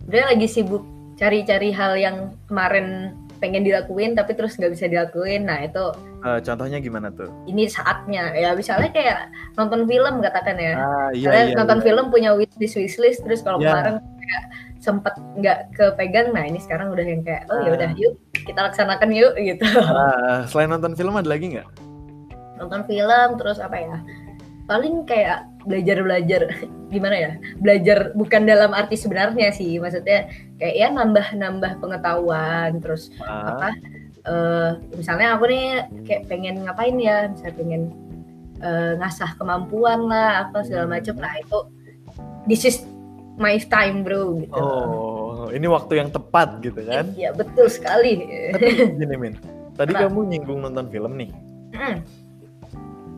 Udah 0.09 0.33
lagi 0.35 0.49
sibuk 0.49 0.83
cari-cari 1.14 1.70
hal 1.70 1.94
yang 1.94 2.16
kemarin 2.49 3.14
pengen 3.38 3.62
dilakuin 3.62 4.16
tapi 4.16 4.35
terus 4.35 4.57
nggak 4.57 4.73
bisa 4.75 4.88
dilakuin. 4.88 5.46
Nah 5.46 5.62
itu 5.62 5.92
Eh, 6.20 6.40
contohnya 6.44 6.83
gimana 6.83 7.09
tuh? 7.09 7.31
ini 7.46 7.64
saatnya 7.64 8.35
ya 8.35 8.53
misalnya 8.53 8.90
kayak 8.90 9.33
nonton 9.55 9.87
film 9.87 10.20
katakan 10.20 10.57
ya. 10.59 10.73
Ah, 10.77 11.09
iya, 11.14 11.29
iya. 11.49 11.57
nonton 11.57 11.79
iya. 11.81 11.85
film 11.87 12.05
punya 12.11 12.31
wishlist 12.35 12.77
wishlist 12.77 13.20
terus 13.23 13.40
kalau 13.40 13.57
Iya. 13.57 13.70
kemarin 13.73 13.94
kayak 14.18 14.44
sempet 14.81 15.12
nggak 15.37 15.77
kepegang 15.77 16.33
nah 16.33 16.43
ini 16.43 16.57
sekarang 16.57 16.88
udah 16.88 17.05
yang 17.05 17.21
kayak 17.21 17.45
oh 17.49 17.61
ya 17.61 17.71
udah 17.77 17.88
Ah. 17.88 17.97
yuk 17.97 18.14
kita 18.33 18.61
laksanakan 18.64 19.11
yuk 19.12 19.37
gitu 19.49 19.64
Ah, 19.79 20.49
selain 20.49 20.69
nonton 20.69 20.97
film 20.97 21.14
ada 21.14 21.29
lagi 21.29 21.53
nggak? 21.55 21.69
nonton 22.57 22.85
film 22.85 23.29
terus 23.37 23.57
apa 23.57 23.77
ya 23.77 23.97
paling 24.66 25.05
kayak 25.05 25.49
belajar 25.64 25.97
belajar 26.01 26.43
gimana 26.93 27.16
ya 27.16 27.31
belajar 27.57 28.12
bukan 28.12 28.45
dalam 28.45 28.73
arti 28.73 28.97
sebenarnya 28.97 29.49
sih 29.51 29.77
maksudnya 29.77 30.29
kayak 30.57 30.77
ya 30.77 30.88
nambah 30.90 31.37
nambah 31.37 31.73
pengetahuan 31.79 32.77
terus 32.81 33.09
Ah, 33.21 33.57
apa 33.57 33.69
eh, 34.23 34.71
misalnya 34.93 35.37
aku 35.37 35.45
nih 35.45 35.64
kayak 36.05 36.23
pengen 36.29 36.64
ngapain 36.64 36.97
ya 36.97 37.29
misalnya 37.29 37.57
pengen 37.57 37.83
eh, 38.61 38.93
ngasah 38.97 39.37
kemampuan 39.37 40.05
lah 40.05 40.45
apa 40.45 40.61
segala 40.61 41.01
macam 41.01 41.16
nah 41.16 41.33
itu 41.37 41.59
this 42.45 42.64
is 42.64 42.85
my 43.40 43.57
time 43.66 44.05
bro 44.05 44.37
gitu. 44.38 44.61
Oh, 44.61 45.48
ini 45.50 45.66
waktu 45.66 45.98
yang 45.98 46.12
tepat 46.12 46.61
gitu 46.61 46.85
kan? 46.85 47.11
Iya 47.16 47.33
betul 47.33 47.66
sekali. 47.72 48.20
Tapi 48.53 49.00
gini 49.00 49.16
Min, 49.16 49.35
tadi 49.74 49.96
Apa? 49.96 50.07
kamu 50.07 50.18
nyinggung 50.29 50.61
nonton 50.61 50.87
film 50.92 51.16
nih. 51.16 51.31
Mm. 51.72 51.96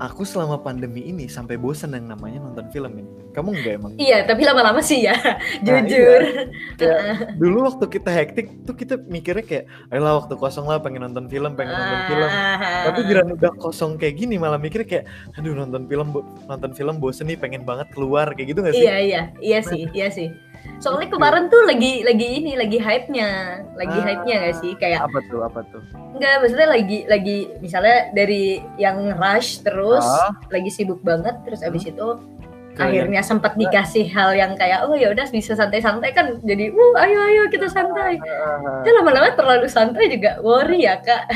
Aku 0.00 0.24
selama 0.24 0.56
pandemi 0.56 1.04
ini 1.04 1.28
sampai 1.28 1.60
bosen 1.60 1.92
yang 1.92 2.08
namanya 2.08 2.40
nonton 2.40 2.66
film 2.72 2.90
Min. 2.96 3.06
Kamu 3.36 3.52
enggak 3.52 3.74
emang? 3.80 3.92
Iya 3.96 4.24
tapi 4.24 4.44
lama-lama 4.44 4.80
sih 4.80 5.04
ya, 5.04 5.16
Nah, 5.64 5.84
jujur. 5.88 6.48
Kayak 6.76 7.36
dulu 7.36 7.68
waktu 7.68 7.84
kita 7.88 8.10
hektik 8.12 8.46
tuh 8.68 8.76
kita 8.76 9.00
mikirnya 9.08 9.44
kayak, 9.44 9.64
ayolah 9.92 10.20
waktu 10.20 10.34
kosong 10.36 10.68
lah 10.68 10.80
pengen 10.80 11.04
nonton 11.08 11.28
film, 11.32 11.56
pengen 11.56 11.76
nonton 11.76 12.00
film. 12.08 12.28
Ah. 12.28 12.88
Tapi 12.88 12.98
giliran 13.08 13.30
udah 13.36 13.52
kosong 13.60 13.96
kayak 13.96 14.20
gini 14.20 14.36
malah 14.36 14.60
mikirnya 14.60 14.88
kayak, 14.88 15.04
aduh 15.36 15.52
nonton 15.56 15.88
film 15.88 16.08
nonton 16.44 16.72
film 16.76 16.94
bosen 17.00 17.28
nih, 17.28 17.38
pengen 17.40 17.64
banget 17.64 17.88
keluar 17.92 18.32
kayak 18.36 18.52
gitu 18.52 18.60
gak 18.64 18.74
sih? 18.76 18.84
Iya 18.84 18.96
iya 19.00 19.22
iya 19.40 19.58
sih 19.64 19.82
iya 19.98 20.08
sih. 20.12 20.28
Soalnya 20.78 21.08
kemarin 21.08 21.46
tuh 21.46 21.62
lagi 21.62 22.02
lagi 22.02 22.42
ini 22.42 22.52
lagi 22.54 22.76
hype-nya, 22.76 23.30
lagi 23.72 23.96
Ah. 23.96 24.04
hype-nya 24.04 24.36
gak 24.42 24.56
sih? 24.58 24.72
Kayak 24.76 25.06
Apa 25.06 25.18
tuh? 25.26 25.40
Apa 25.42 25.60
tuh? 25.68 25.82
enggak 26.12 26.44
maksudnya 26.44 26.68
lagi 26.68 26.98
lagi 27.08 27.38
misalnya 27.58 28.12
dari 28.12 28.60
yang 28.76 29.16
rush 29.16 29.64
terus 29.64 30.04
Ah. 30.04 30.28
lagi 30.48 30.68
sibuk 30.68 31.00
banget 31.00 31.40
terus 31.42 31.64
abis 31.64 31.88
itu 31.88 32.08
Ke 32.12 32.51
akhirnya 32.74 33.20
sempat 33.20 33.52
dikasih 33.54 34.08
hal 34.08 34.32
yang 34.32 34.52
kayak 34.54 34.82
oh 34.82 34.92
ya 34.92 35.08
udah 35.08 35.26
bisa 35.26 35.52
santai-santai 35.52 36.10
kan 36.10 36.40
jadi 36.40 36.68
uh 36.68 36.94
ayo 36.98 37.18
ayo 37.22 37.42
kita 37.46 37.66
santai. 37.66 38.16
yang- 38.16 38.82
Ya 38.82 38.92
lama-lama 38.94 39.28
terlalu 39.32 39.66
santai 39.66 40.08
juga 40.08 40.40
worry 40.40 40.82
ya 40.82 40.96
kak. 40.98 41.28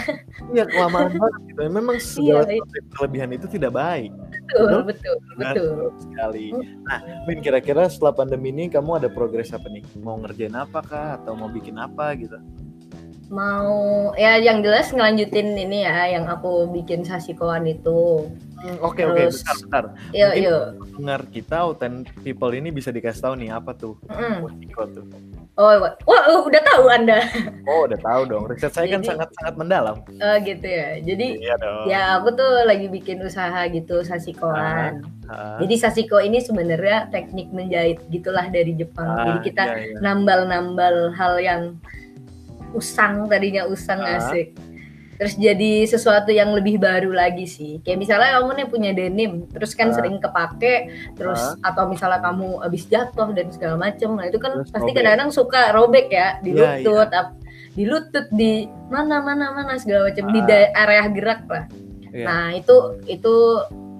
Iya 0.48 0.64
kelamaan 0.64 1.12
banget 1.12 1.40
gitu. 1.46 1.60
Memang 1.68 1.96
segala 1.98 2.46
Iya, 2.46 2.56
iya. 2.56 2.80
kelebihan 2.90 3.30
itu 3.32 3.46
tidak 3.46 3.72
baik 3.72 4.12
Betul 4.46 4.80
betul 4.84 5.16
Benar. 5.32 5.52
betul. 5.52 5.76
sekali. 5.98 6.46
Nah, 6.82 6.98
Min 7.24 7.38
kira-kira 7.40 7.84
setelah 7.86 8.14
pandemi 8.14 8.48
ini 8.48 8.64
kamu 8.66 9.02
ada 9.02 9.08
progres 9.08 9.50
apa 9.50 9.66
nih? 9.66 9.82
Mau 9.98 10.16
ngerjain 10.16 10.54
apa 10.54 10.78
kah? 10.80 11.18
Atau 11.18 11.34
mau 11.34 11.48
bikin 11.48 11.74
apa 11.74 12.14
gitu? 12.14 12.38
Mau 13.26 13.74
ya 14.14 14.38
yang 14.38 14.62
jelas 14.62 14.94
ngelanjutin 14.94 15.52
ini 15.52 15.82
ya 15.82 16.06
yang 16.08 16.26
aku 16.26 16.70
bikin 16.70 17.02
sasikoan 17.02 17.66
itu. 17.66 18.30
Hmm, 18.56 18.80
Oke 18.80 19.04
oke, 19.04 19.28
Terus- 19.28 19.42
bentar 19.42 19.56
bentar. 19.60 19.84
Yuk 20.10 20.30
Mungkin- 20.32 20.42
yuk. 20.42 20.62
Dengar 20.96 21.20
kita 21.28 21.56
Authentic 21.60 22.14
People 22.22 22.52
ini 22.52 22.70
bisa 22.70 22.88
dikasih 22.88 23.20
tahu 23.20 23.34
nih 23.36 23.50
apa 23.52 23.74
tuh? 23.74 24.00
Mm. 24.08 24.40
Wasiko 24.42 24.82
tuh. 24.90 25.04
Oh, 25.56 25.72
wah, 25.72 25.92
wah, 26.04 26.22
udah 26.42 26.62
tahu 26.62 26.84
Anda. 26.86 27.18
Oh, 27.64 27.84
udah 27.84 27.96
tahu 27.96 28.22
dong. 28.26 28.44
Riset 28.46 28.72
saya 28.72 28.86
kan 28.86 29.00
Jadi- 29.00 29.08
sangat-sangat 29.08 29.54
mendalam. 29.56 29.96
Oh, 30.06 30.36
gitu 30.40 30.66
ya. 30.66 31.00
Jadi 31.00 31.26
Iya 31.40 31.54
dong. 31.56 31.84
ya 31.86 32.02
aku 32.16 32.28
tuh 32.32 32.52
lagi 32.64 32.86
bikin 32.86 33.20
usaha 33.20 33.60
gitu 33.66 34.04
sasikoan. 34.04 35.00
Ah, 35.26 35.56
Jadi 35.58 35.74
sasiko 35.76 36.16
ini 36.18 36.38
sebenarnya 36.38 37.08
teknik 37.08 37.50
menjahit 37.50 38.04
gitulah 38.08 38.46
dari 38.48 38.72
Jepang. 38.72 39.08
ah, 39.10 39.24
Jadi 39.26 39.38
kita 39.48 39.62
iya, 39.66 39.76
iya. 39.92 39.98
nambal-nambal 40.00 41.12
hal 41.12 41.34
yang 41.38 41.62
usang 42.72 43.26
tadinya 43.26 43.66
usang 43.66 44.00
Ah. 44.00 44.18
asik. 44.18 44.56
Terus 45.16 45.32
jadi 45.34 45.88
sesuatu 45.88 46.28
yang 46.28 46.52
lebih 46.52 46.76
baru 46.76 47.08
lagi 47.08 47.48
sih. 47.48 47.80
Kayak 47.80 47.98
misalnya 47.98 48.36
kamu 48.36 48.50
nih 48.52 48.66
punya 48.68 48.90
denim, 48.92 49.32
terus 49.48 49.72
kan 49.72 49.88
Ah. 49.88 49.96
sering 49.96 50.20
kepake, 50.20 50.74
terus 51.16 51.40
atau 51.60 51.88
misalnya 51.88 52.20
kamu 52.20 52.60
habis 52.60 52.84
jatuh 52.84 53.32
dan 53.32 53.48
segala 53.48 53.80
macem, 53.80 54.12
nah 54.12 54.24
itu 54.24 54.36
kan 54.36 54.60
Terus 54.60 54.68
pasti 54.70 54.90
kadang-kadang 54.92 55.32
suka 55.32 55.72
robek 55.72 56.12
ya 56.12 56.36
di 56.40 56.52
Iya, 56.52 56.84
lutut, 56.84 57.08
ap- 57.10 57.40
di 57.72 57.84
lutut 57.84 58.26
di 58.30 58.68
mana 58.88 59.20
mana 59.20 59.52
mana 59.52 59.76
segala 59.76 60.12
macam 60.12 60.28
di 60.28 60.40
Ah. 60.40 60.44
da- 60.44 60.72
area 60.76 61.04
gerak 61.08 61.42
lah. 61.48 61.64
Iya. 62.12 62.24
Nah 62.24 62.46
itu 62.52 62.76
itu 63.06 63.34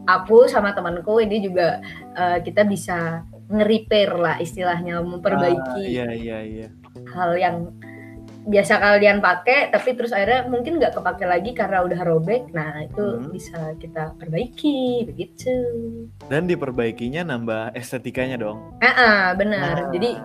aku 0.04 0.46
sama 0.46 0.70
temanku 0.70 1.16
ini 1.18 1.40
juga 1.40 1.80
eh, 2.12 2.38
kita 2.40 2.64
bisa 2.64 3.24
nge-repair 3.46 4.10
lah 4.12 4.36
istilahnya 4.36 5.00
memperbaiki 5.00 5.80
Ah, 5.80 5.80
Iya 5.80 6.06
iya 6.12 6.38
iya. 6.42 6.66
hal 7.08 7.36
yang 7.36 7.56
biasa 8.46 8.78
kalian 8.78 9.18
pakai 9.18 9.74
tapi 9.74 9.98
terus 9.98 10.14
akhirnya 10.14 10.46
mungkin 10.46 10.78
nggak 10.78 10.94
kepake 10.94 11.26
lagi 11.26 11.50
karena 11.50 11.82
udah 11.82 12.00
robek 12.06 12.46
nah 12.54 12.78
itu 12.78 13.02
Hmm. 13.02 13.30
bisa 13.34 13.74
kita 13.82 14.14
perbaiki 14.22 15.02
begitu 15.02 15.54
Dan 16.30 16.46
diperbaikinya 16.46 17.26
nambah 17.26 17.74
estetikanya 17.74 18.38
dong. 18.38 18.62
ah 18.78 18.86
ah, 18.86 19.22
benar 19.34 19.90
Nah, 19.90 19.90
jadi 19.90 20.18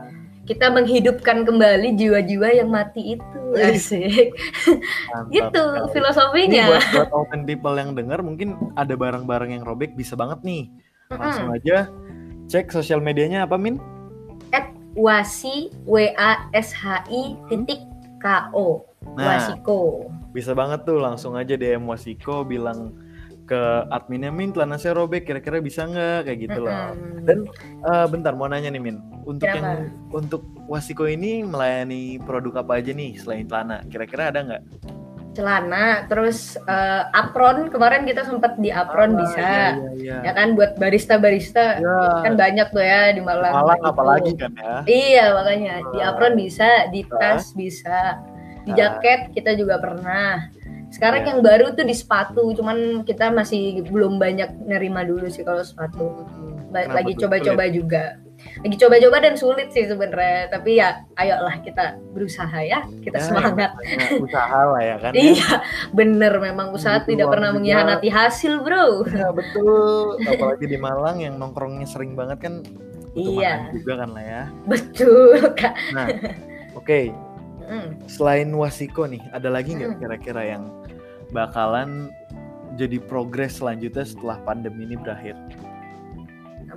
kita 0.46 0.70
menghidupkan 0.74 1.46
kembali 1.46 1.98
jiwa-jiwa 1.98 2.50
yang 2.62 2.70
mati 2.70 3.18
itu 3.18 3.42
asik 3.58 4.34
gitu 5.30 5.62
sekali. 5.62 5.86
Ini 5.86 5.92
filosofinya 5.94 6.66
buat, 6.70 6.86
buat 6.94 7.10
Authentic 7.14 7.58
People 7.58 7.78
yang 7.78 7.92
dengar 7.94 8.20
mungkin 8.22 8.58
ada 8.78 8.94
barang-barang 8.94 9.50
yang 9.54 9.64
robek 9.66 9.94
bisa 9.98 10.14
banget 10.18 10.42
nih. 10.46 10.70
Langsung 11.14 11.50
Mm-mm. 11.50 11.58
aja 11.62 11.78
cek 12.50 12.70
sosial 12.74 13.00
medianya 13.02 13.46
apa 13.46 13.58
Min? 13.58 13.78
wasi 14.92 15.72
w 15.88 16.12
a 16.20 16.52
s 16.52 16.76
h 16.76 17.00
i 17.08 17.40
titik 17.48 17.80
k 18.22 18.54
o 18.54 18.86
Nah, 19.02 19.42
wasiko 19.42 20.08
bisa 20.30 20.54
banget 20.54 20.86
tuh 20.86 21.02
langsung 21.02 21.34
aja 21.34 21.58
DM 21.58 21.90
Wasiko 21.90 22.46
bilang 22.46 22.94
ke 23.50 23.60
adminnya 23.92 24.32
Min 24.32 24.56
celana 24.56 24.80
saya 24.80 24.96
robek 24.96 25.28
kira-kira 25.28 25.60
bisa 25.60 25.84
nggak 25.84 26.30
kayak 26.30 26.40
gitu 26.40 26.60
loh. 26.64 26.96
Dan 27.28 27.50
eh, 27.84 28.08
bentar 28.08 28.32
mau 28.32 28.48
nanya 28.48 28.72
nih 28.72 28.80
Min, 28.80 29.04
untuk 29.28 29.52
Kenapa? 29.52 29.60
yang 29.60 29.72
untuk 30.14 30.48
Wasiko 30.72 31.04
ini 31.04 31.44
melayani 31.44 32.16
produk 32.24 32.64
apa 32.64 32.80
aja 32.80 32.96
nih 32.96 33.20
selain 33.20 33.50
celana? 33.52 33.84
Kira-kira 33.92 34.32
ada 34.32 34.40
nggak? 34.40 34.64
Celana 35.32 35.86
terus 36.06 36.38
eh, 36.58 37.04
apron. 37.13 37.67
Kemarin 37.67 38.04
kita 38.04 38.24
sempat 38.24 38.56
di 38.56 38.67
apron 38.67 39.13
Ah, 39.13 39.17
bisa 39.17 39.39
Iya, 39.39 39.63
iya, 39.72 39.91
iya. 39.96 40.15
ya 40.22 40.32
kan 40.34 40.54
buat 40.54 40.76
barista 40.76 41.15
barista 41.15 41.78
Ya, 41.78 41.98
kan 42.22 42.36
banyak 42.36 42.67
tuh 42.70 42.82
ya 42.82 43.10
di 43.10 43.20
Malang. 43.20 43.54
Malang 43.54 43.80
Gitu. 43.80 43.89
apalagi 43.89 44.32
kan 44.36 44.52
ya. 44.54 44.76
iya 44.86 45.26
makanya. 45.32 45.76
Di 45.89 46.00
apron 46.00 46.34
bisa 46.34 46.67
di 46.88 47.02
tas 47.10 47.52
bisa 47.54 48.20
di 48.62 48.72
Ah. 48.72 48.78
jaket 48.78 49.32
kita 49.32 49.56
juga 49.56 49.78
pernah. 49.78 50.52
Sekarang 50.89 51.24
Ya. 51.24 51.28
yang 51.30 51.39
baru 51.39 51.72
tuh 51.72 51.84
di 51.84 51.96
sepatu 51.96 52.52
cuman 52.52 52.78
kita 53.02 53.32
masih 53.32 53.88
belum 53.88 54.20
banyak 54.20 54.62
nerima 54.62 55.02
dulu 55.02 55.26
sih 55.26 55.41
kalau 55.41 55.63
sepatu. 55.63 56.28
Ba- 56.67 56.84
Kenapa 56.84 56.96
lagi 56.98 57.13
coba-coba 57.15 57.63
juga 57.67 58.04
lagi 58.62 58.75
coba-coba 58.77 59.17
dan 59.19 59.34
sulit 59.34 59.69
sih 59.69 59.86
sebenarnya 59.86 60.47
tapi 60.47 60.77
ya 60.77 61.01
ayolah 61.15 61.58
kita 61.62 61.97
berusaha 62.12 62.60
ya 62.62 62.86
kita 63.01 63.17
Ya, 63.17 63.25
semangat 63.25 63.73
namanya 63.73 64.08
usaha 64.25 64.60
lah 64.69 64.82
ya 64.82 64.95
kan. 65.01 65.12
ya. 65.12 65.21
Iya, 65.34 65.51
bener 65.91 66.34
memang 66.38 66.69
usaha 66.69 67.01
Butuh 67.01 67.10
tidak 67.10 67.27
pernah 67.30 67.49
mengkhianati 67.51 68.10
hasil, 68.10 68.54
bro. 68.62 69.01
Ya 69.10 69.30
betul, 69.34 70.21
apalagi 70.23 70.65
di 70.65 70.77
Malang 70.77 71.17
yang 71.19 71.36
nongkrongnya 71.36 71.86
sering 71.86 72.13
banget 72.13 72.38
kan 72.41 72.54
Iya. 73.12 73.67
juga 73.73 74.06
kan 74.06 74.10
lah 74.13 74.23
ya. 74.23 74.43
Betul, 74.65 75.36
Kak. 75.60 75.73
Nah, 75.91 76.08
oke, 76.73 77.12
Mm. 77.71 78.04
selain 78.04 78.51
Wasiko 78.51 79.08
nih, 79.08 79.23
ada 79.32 79.47
lagi 79.47 79.71
nggak 79.73 79.95
Hmm. 79.95 79.99
kira-kira 79.99 80.43
yang 80.43 80.63
bakalan 81.32 82.12
jadi 82.75 82.99
progres 82.99 83.60
selanjutnya 83.60 84.04
setelah 84.04 84.38
pandemi 84.43 84.84
ini 84.84 84.95
berakhir? 84.95 85.39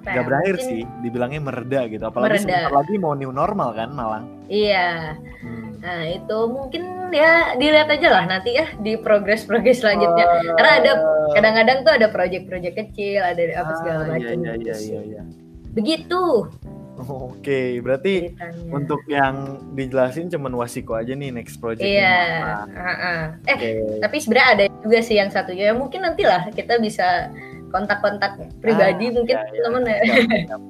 Gak 0.07 0.25
berakhir 0.25 0.55
mungkin- 0.55 0.69
sih, 0.69 1.01
dibilangnya 1.01 1.41
mereda 1.41 1.81
gitu. 1.87 2.05
Apalagi 2.05 2.29
Mereda. 2.31 2.45
sebentar 2.45 2.73
lagi 2.75 2.95
mau 2.97 3.13
new 3.13 3.31
normal 3.31 3.73
kan 3.73 3.89
Malang. 3.91 4.25
Iya. 4.47 5.17
Hmm. 5.41 5.63
Nah, 5.81 6.01
itu 6.07 6.39
mungkin 6.47 6.83
ya 7.11 7.55
dilihat 7.55 7.89
aja 7.89 8.09
lah 8.11 8.25
nanti 8.27 8.53
ya 8.53 8.69
di 8.79 8.97
progres-progres 8.97 9.81
selanjutnya. 9.81 10.25
Karena 10.53 10.73
ada 10.79 10.93
kadang-kadang 11.33 11.79
tuh 11.83 11.93
ada 11.95 12.07
proyek-proyek 12.09 12.73
kecil, 12.75 13.21
ada 13.21 13.43
apa 13.55 13.73
segala 13.79 13.99
Ah, 13.99 14.09
macam. 14.11 14.33
Iya, 14.35 14.53
iya, 14.57 14.75
iya, 14.75 15.01
iya. 15.03 15.23
Begitu 15.71 16.49
Oke, 16.95 17.83
berarti 17.83 18.31
ceritanya. 18.31 18.71
untuk 18.71 19.03
yang 19.05 19.35
dijelasin 19.75 20.31
cuman 20.31 20.55
Wasiko 20.55 20.95
aja 20.95 21.11
nih 21.11 21.35
next 21.35 21.59
project. 21.59 21.83
Iya. 21.85 22.23
ah-ah. 22.71 23.23
Eh, 23.45 23.53
Oke. 23.53 23.69
tapi 23.99 24.17
sebenarnya 24.23 24.49
ada 24.49 24.65
juga 24.79 24.99
sih 25.03 25.19
yang 25.19 25.29
satunya. 25.29 25.69
Ya, 25.69 25.75
mungkin 25.75 26.01
nantilah 26.01 26.49
kita 26.49 26.79
bisa 26.79 27.35
kontak-kontak 27.75 28.39
pribadi 28.63 29.11
Ah, 29.11 29.15
mungkin 29.19 29.37
iya, 29.37 29.51
iya. 29.51 29.63
teman 29.67 29.83
ya. 29.83 29.99
Siap, 29.99 30.31
siap. 30.47 30.63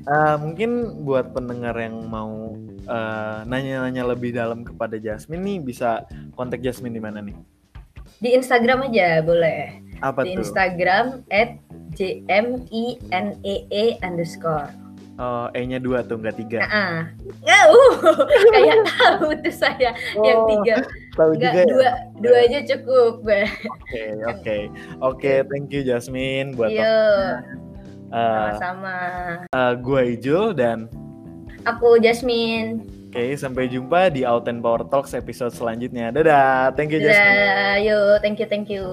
Eh, 0.00 0.36
mungkin 0.42 0.70
buat 1.06 1.30
pendengar 1.30 1.78
yang 1.78 2.02
mau 2.10 2.56
eh, 2.82 3.38
nanya-nanya 3.46 4.10
lebih 4.10 4.34
dalam 4.34 4.66
kepada 4.66 4.98
Jasmine 4.98 5.44
nih 5.44 5.58
bisa 5.62 6.02
kontak 6.34 6.64
Jasmine 6.66 6.98
di 6.98 7.02
mana 7.02 7.22
nih? 7.22 7.38
Di 8.18 8.34
Instagram 8.34 8.90
aja 8.90 9.22
boleh. 9.22 9.78
Apa 10.02 10.26
di 10.26 10.34
tuh? 10.34 10.42
Instagram 10.42 11.22
at 11.30 11.60
jminee 11.94 12.98
underscore. 14.02 14.72
Oh, 15.20 15.52
E-nya 15.52 15.76
dua 15.76 16.00
tuh 16.00 16.16
nggak 16.16 16.36
tiga. 16.40 16.64
Nah, 16.64 17.12
nggak, 17.44 17.64
uh, 17.68 18.24
kayak 18.56 18.78
tahu 18.88 19.28
tuh 19.44 19.52
saya 19.52 19.92
yang 20.16 20.48
tiga, 20.48 20.80
Tahu 21.20 21.36
nggak 21.36 21.52
juga 21.52 21.60
ya? 21.60 21.66
dua, 21.68 21.90
dua 22.24 22.38
aja 22.48 22.58
cukup. 22.64 23.14
Oke, 23.20 24.04
oke. 24.24 24.56
Oke, 25.04 25.32
thank 25.52 25.68
you 25.68 25.84
Jasmine 25.84 26.56
buat 26.56 26.72
waktunya. 26.72 27.44
Eh, 28.10 28.50
sama-sama. 28.56 28.96
eh, 29.52 29.72
gua 29.84 30.00
Ijul 30.02 30.56
dan 30.56 30.88
Aku 31.68 32.00
Jasmine. 32.00 32.80
oke 33.12 33.36
sampai 33.36 33.68
jumpa 33.68 34.08
di 34.08 34.24
Out 34.24 34.48
and 34.48 34.64
Power 34.64 34.80
Talks 34.88 35.12
episode 35.12 35.52
selanjutnya. 35.52 36.08
Dadah, 36.08 36.72
thank 36.72 36.88
you 36.88 37.04
Jasmine. 37.04 37.36
Dadah, 37.36 37.72
yuk, 37.84 38.12
thank 38.24 38.40
you, 38.40 38.48
thank 38.48 38.66
you. 38.72 38.86